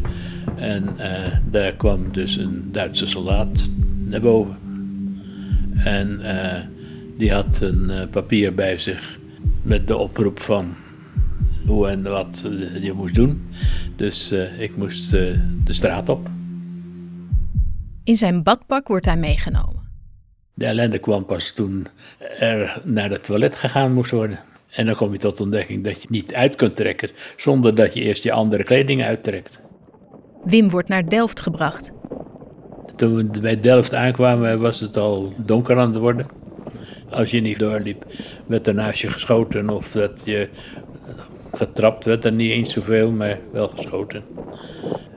En 0.57 0.88
eh, 0.96 1.38
daar 1.50 1.72
kwam 1.72 2.12
dus 2.12 2.37
een 2.37 2.68
Duitse 2.72 3.07
soldaat 3.07 3.70
naar 4.05 4.20
boven. 4.20 4.57
En 5.74 6.20
eh, 6.20 6.62
die 7.18 7.33
had 7.33 7.61
een 7.61 7.90
papier 8.11 8.55
bij 8.55 8.76
zich 8.76 9.18
met 9.62 9.87
de 9.87 9.96
oproep 9.96 10.40
van 10.40 10.74
hoe 11.66 11.88
en 11.88 12.02
wat 12.02 12.48
je 12.80 12.92
moest 12.92 13.14
doen. 13.14 13.48
Dus 13.96 14.30
eh, 14.30 14.61
ik 14.61 14.76
moest 14.76 15.14
eh, 15.14 15.20
de 15.64 15.72
straat 15.72 16.09
op. 16.09 16.28
In 18.04 18.16
zijn 18.16 18.42
badpak 18.42 18.88
wordt 18.88 19.06
hij 19.06 19.16
meegenomen. 19.16 19.85
De 20.54 20.66
ellende 20.66 20.98
kwam 20.98 21.24
pas 21.24 21.50
toen 21.50 21.87
er 22.38 22.80
naar 22.85 23.11
het 23.11 23.24
toilet 23.24 23.54
gegaan 23.54 23.92
moest 23.92 24.11
worden. 24.11 24.38
En 24.70 24.87
dan 24.87 24.94
kom 24.94 25.12
je 25.12 25.18
tot 25.18 25.37
de 25.37 25.42
ontdekking 25.42 25.85
dat 25.85 26.02
je 26.02 26.09
niet 26.11 26.35
uit 26.35 26.56
kunt 26.56 26.76
trekken 26.76 27.11
zonder 27.37 27.74
dat 27.74 27.94
je 27.94 28.00
eerst 28.00 28.22
je 28.22 28.32
andere 28.32 28.64
kleding 28.64 29.02
uittrekt. 29.02 29.61
Wim 30.44 30.70
wordt 30.70 30.88
naar 30.88 31.09
Delft 31.09 31.40
gebracht. 31.40 31.90
Toen 32.96 33.16
we 33.16 33.40
bij 33.40 33.61
Delft 33.61 33.94
aankwamen 33.94 34.61
was 34.61 34.80
het 34.80 34.96
al 34.96 35.32
donker 35.37 35.78
aan 35.78 35.88
het 35.88 35.96
worden. 35.96 36.26
Als 37.11 37.31
je 37.31 37.40
niet 37.40 37.59
doorliep, 37.59 38.05
werd 38.47 38.66
er 38.66 38.75
naast 38.75 39.01
je 39.01 39.11
geschoten 39.11 39.71
of 39.71 39.92
dat 39.92 40.23
je 40.25 40.49
getrapt 41.53 42.05
werd 42.05 42.25
er 42.25 42.33
niet 42.33 42.51
eens 42.51 42.73
zoveel, 42.73 43.11
maar 43.12 43.38
wel 43.53 43.69
geschoten. 43.69 44.23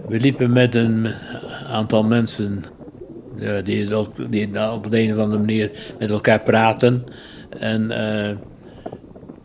We 0.07 0.19
liepen 0.19 0.51
met 0.53 0.75
een 0.75 1.07
aantal 1.67 2.03
mensen 2.03 2.63
ja, 3.37 3.61
die, 3.61 3.97
op 3.97 4.15
de 4.91 4.99
een 4.99 5.13
of 5.13 5.19
andere 5.19 5.37
manier 5.39 5.71
met 5.99 6.09
elkaar 6.09 6.39
praten. 6.41 7.03
En 7.49 7.91
eh, 7.91 8.35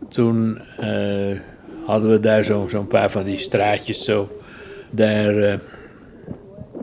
toen 0.09 0.57
eh, 0.77 1.39
hadden 1.85 2.09
we 2.09 2.19
daar 2.19 2.43
zo- 2.43 2.67
zo'n 2.67 2.87
paar 2.87 3.11
van 3.11 3.23
die 3.23 3.37
straatjes 3.37 4.03
zo. 4.03 4.39
Daar 4.91 5.37
eh, 5.37 5.59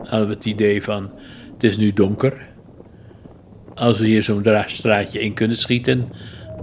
hadden 0.03 0.27
we 0.27 0.33
het 0.33 0.45
idee 0.45 0.83
van, 0.83 1.11
het 1.53 1.63
is 1.63 1.77
nu 1.77 1.93
donker. 1.93 2.47
Als 3.75 3.99
we 3.99 4.05
hier 4.05 4.23
zo'n 4.23 4.45
straatje 4.65 5.21
in 5.21 5.33
kunnen 5.33 5.57
schieten, 5.57 6.11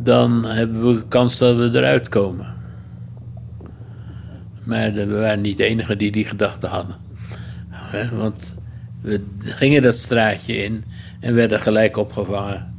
dan 0.00 0.44
hebben 0.44 0.94
we 0.94 1.08
kans 1.08 1.38
dat 1.38 1.56
we 1.56 1.78
eruit 1.78 2.08
komen. 2.08 2.54
Maar 4.64 4.92
we 4.92 5.06
waren 5.06 5.40
niet 5.40 5.56
de 5.56 5.64
enigen 5.64 5.98
die 5.98 6.10
die 6.10 6.24
gedachte 6.24 6.66
hadden. 6.66 6.96
Hè, 7.68 8.16
Want 8.16 8.62
we 9.00 9.24
gingen 9.38 9.82
dat 9.82 9.96
straatje 9.96 10.56
in 10.56 10.84
en 11.20 11.34
werden 11.34 11.60
gelijk 11.60 11.96
opgevangen 11.96 12.74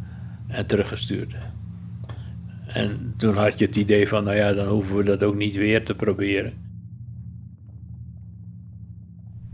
en 0.48 0.66
teruggestuurd. 0.66 1.36
En 2.68 3.14
toen 3.18 3.36
had 3.36 3.60
je 3.60 3.66
het 3.66 3.76
idee 3.76 4.08
van, 4.08 4.24
nou 4.24 4.38
ja, 4.38 4.54
dan 4.54 4.68
hoeven 4.68 4.96
we 4.96 5.04
dat 5.04 5.24
ook 5.24 5.36
niet 5.36 5.56
weer 5.56 5.86
te 5.86 5.96
proberen. 5.96 6.54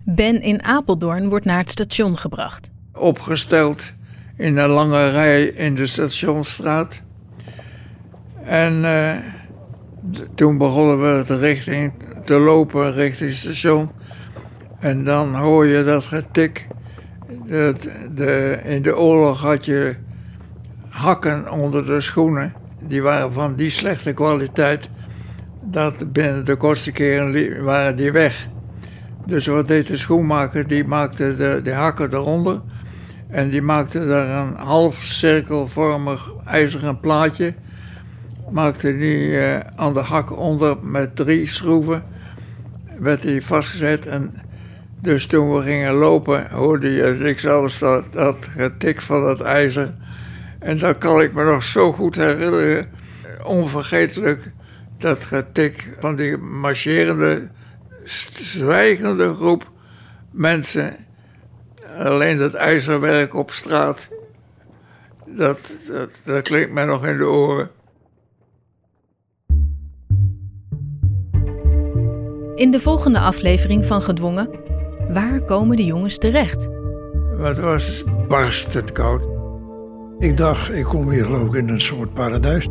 Ben 0.06 0.42
in 0.42 0.64
Apeldoorn 0.64 1.30
wordt 1.30 1.46
naar 1.46 1.58
het 1.58 1.70
station 1.70 2.18
gebracht. 2.18 2.70
opgesteld 2.94 3.94
in 4.38 4.58
een 4.58 4.70
lange 4.70 5.10
rij 5.10 5.46
in 5.46 5.76
de 5.76 5.88
Stationsstraat. 5.88 7.02
En 8.44 8.86
eh, 8.86 9.16
toen 10.36 10.58
begonnen 10.58 11.02
we 11.02 11.24
de 11.28 11.38
richting 11.38 11.94
te 12.26 12.40
lopen 12.40 12.94
richting 12.94 13.30
het 13.30 13.40
station. 13.40 13.90
En 14.80 15.04
dan 15.04 15.36
hoor 15.36 15.66
je 15.66 15.84
dat 15.84 16.04
getik. 16.04 16.68
Dat 17.46 17.88
de, 18.16 18.60
in 18.64 18.82
de 18.82 18.98
oorlog 18.98 19.42
had 19.42 19.66
je 19.66 19.96
hakken 20.90 21.52
onder 21.52 21.86
de 21.86 22.00
schoenen. 22.00 22.54
Die 22.88 23.02
waren 23.02 23.34
van 23.34 23.56
die 23.56 23.70
slechte 23.70 24.14
kwaliteit. 24.14 24.90
Dat 25.62 26.14
binnen 26.14 26.46
de 26.46 26.56
kortste 26.56 26.92
keren 26.92 27.64
waren 27.64 27.96
die 27.96 28.12
weg. 28.12 28.48
Dus 29.26 29.48
wat 29.48 29.68
deed 29.68 29.88
de 29.88 29.98
schoenmaker? 29.98 30.68
Die 30.68 30.86
maakte 30.86 31.36
de, 31.36 31.60
de 31.64 31.74
hakken 31.74 32.14
eronder. 32.14 32.62
En 33.30 33.50
die 33.50 33.62
maakte 33.62 34.08
daar 34.08 34.48
een 34.48 34.56
half 34.56 35.04
cirkelvormig 35.04 36.32
ijzeren 36.46 37.00
plaatje. 37.00 37.54
Maakte 38.52 38.98
die 38.98 39.40
eh, 39.40 39.60
aan 39.76 39.94
de 39.94 40.00
hak 40.00 40.38
onder 40.38 40.78
met 40.82 41.16
drie 41.16 41.50
schroeven. 41.50 42.04
Werd 43.00 43.22
die 43.22 43.46
vastgezet. 43.46 44.06
En 44.06 44.34
dus 45.02 45.26
toen 45.26 45.56
we 45.56 45.62
gingen 45.62 45.94
lopen, 45.94 46.50
hoorde 46.52 46.90
je 46.90 47.50
anders 47.50 47.80
dan 47.80 48.04
dat 48.12 48.38
getik 48.50 49.02
van 49.02 49.24
dat 49.24 49.42
ijzer. 49.42 49.94
En 50.60 50.78
dat 50.78 50.98
kan 50.98 51.22
ik 51.22 51.34
me 51.34 51.44
nog 51.44 51.64
zo 51.64 51.94
goed 51.94 52.16
herinneren. 52.16 52.90
Onvergetelijk 53.44 54.52
dat 54.98 55.26
getik 55.26 55.96
van 56.00 56.16
die 56.16 56.38
marcherende, 56.38 57.48
zwijgende 58.42 59.34
groep 59.34 59.72
mensen 60.32 60.96
Alleen 61.98 62.38
dat 62.38 62.54
ijzerwerk 62.54 63.34
op 63.34 63.52
straat, 63.52 64.08
dat, 65.26 65.74
dat, 65.88 66.10
dat 66.24 66.42
klinkt 66.42 66.72
mij 66.72 66.86
nog 66.86 67.06
in 67.06 67.18
de 67.18 67.24
oren. 67.24 67.70
In 72.56 72.72
de 72.72 72.80
volgende 72.80 73.20
aflevering 73.20 73.86
van 73.86 74.02
Gedwongen, 74.02 74.50
waar 75.10 75.42
komen 75.42 75.78
de 75.78 75.86
jongens 75.86 76.18
terecht? 76.18 76.68
Het 77.38 77.60
was 77.60 78.04
barstend 78.28 78.92
koud. 78.92 79.28
Ik 80.20 80.38
dacht, 80.38 80.72
ik 80.72 80.86
kom 80.86 81.10
hier 81.10 81.26
geloof 81.26 81.48
ik 81.48 81.54
in 81.54 81.70
een 81.70 81.82
soort 81.82 82.14
paradijs. 82.14 82.68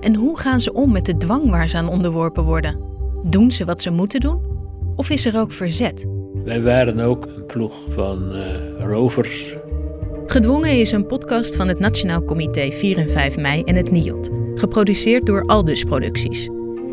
En 0.00 0.14
hoe 0.14 0.38
gaan 0.38 0.60
ze 0.60 0.72
om 0.72 0.92
met 0.92 1.06
de 1.06 1.16
dwang 1.16 1.50
waar 1.50 1.68
ze 1.68 1.76
aan 1.76 1.88
onderworpen 1.88 2.44
worden? 2.44 2.80
Doen 3.24 3.50
ze 3.50 3.64
wat 3.64 3.82
ze 3.82 3.90
moeten 3.90 4.20
doen? 4.20 4.40
Of 4.96 5.10
is 5.10 5.26
er 5.26 5.38
ook 5.38 5.52
verzet? 5.52 6.06
Wij 6.44 6.62
waren 6.62 7.00
ook 7.00 7.26
een 7.26 7.46
ploeg 7.46 7.82
van 7.90 8.34
eh, 8.34 8.84
rovers. 8.84 9.56
Gedwongen 10.26 10.70
is 10.70 10.92
een 10.92 11.06
podcast 11.06 11.56
van 11.56 11.68
het 11.68 11.78
Nationaal 11.78 12.24
Comité 12.24 12.70
4 12.70 12.98
en 12.98 13.10
5 13.10 13.36
mei 13.36 13.62
en 13.62 13.76
het 13.76 13.90
NIOD, 13.90 14.30
geproduceerd 14.54 15.26
door 15.26 15.42
Aldus 15.46 15.84
Producties. 15.84 16.48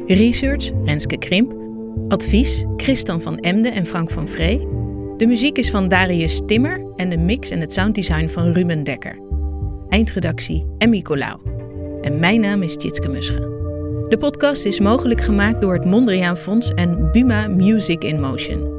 Research 0.08 0.70
Renske 0.84 1.18
Krimp, 1.18 1.54
advies 2.08 2.66
Christian 2.78 3.22
van 3.22 3.38
Emden 3.38 3.74
en 3.74 3.86
Frank 3.86 4.12
van 4.12 4.28
Vree. 4.28 4.68
De 5.18 5.28
muziek 5.28 5.58
is 5.58 5.70
van 5.70 5.88
Darius 5.88 6.42
Timmer 6.46 6.86
en 6.96 7.10
de 7.10 7.18
mix 7.18 7.50
en 7.50 7.60
het 7.60 7.74
sounddesign 7.74 8.28
van 8.28 8.52
Ruben 8.52 8.84
Dekker. 8.84 9.20
Eindredactie 9.90 10.66
Emmy 10.78 11.02
Colau. 11.02 11.40
En 12.02 12.20
mijn 12.20 12.42
naam 12.42 12.64
is 12.64 12.76
Tjitske 12.76 13.10
Musche. 13.10 13.58
De 14.10 14.18
podcast 14.20 14.66
is 14.66 14.80
mogelijk 14.80 15.22
gemaakt 15.22 15.62
door 15.62 15.74
het 15.74 15.86
Mondriaan 15.86 16.38
Fonds 16.38 16.74
en 16.74 17.12
Buma 17.12 17.48
Music 17.48 18.04
in 18.04 18.20
Motion. 18.20 18.79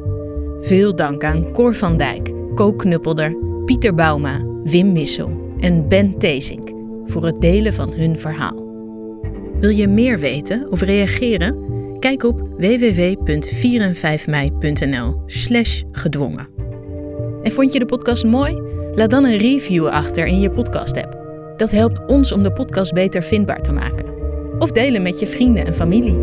Veel 0.60 0.94
dank 0.94 1.24
aan 1.24 1.52
Cor 1.52 1.74
van 1.74 1.96
Dijk, 1.96 2.30
Ko 2.54 2.72
Knuppelder, 2.72 3.36
Pieter 3.64 3.94
Bauma, 3.94 4.44
Wim 4.64 4.92
Missel 4.92 5.54
en 5.60 5.88
Ben 5.88 6.18
Tezink 6.18 6.70
voor 7.06 7.24
het 7.24 7.40
delen 7.40 7.74
van 7.74 7.92
hun 7.92 8.18
verhaal. 8.18 8.68
Wil 9.60 9.70
je 9.70 9.88
meer 9.88 10.18
weten 10.18 10.66
of 10.70 10.80
reageren? 10.80 11.68
Kijk 11.98 12.24
op 12.24 12.40
www.4en5mei.nl 12.58 15.22
slash 15.26 15.82
gedwongen. 15.92 16.48
En 17.42 17.52
vond 17.52 17.72
je 17.72 17.78
de 17.78 17.86
podcast 17.86 18.24
mooi? 18.24 18.60
Laat 18.94 19.10
dan 19.10 19.24
een 19.24 19.38
review 19.38 19.86
achter 19.86 20.26
in 20.26 20.40
je 20.40 20.50
podcast-app. 20.50 21.18
Dat 21.56 21.70
helpt 21.70 22.06
ons 22.06 22.32
om 22.32 22.42
de 22.42 22.52
podcast 22.52 22.92
beter 22.92 23.22
vindbaar 23.22 23.62
te 23.62 23.72
maken. 23.72 24.06
Of 24.58 24.72
delen 24.72 25.02
met 25.02 25.20
je 25.20 25.26
vrienden 25.26 25.66
en 25.66 25.74
familie. 25.74 26.18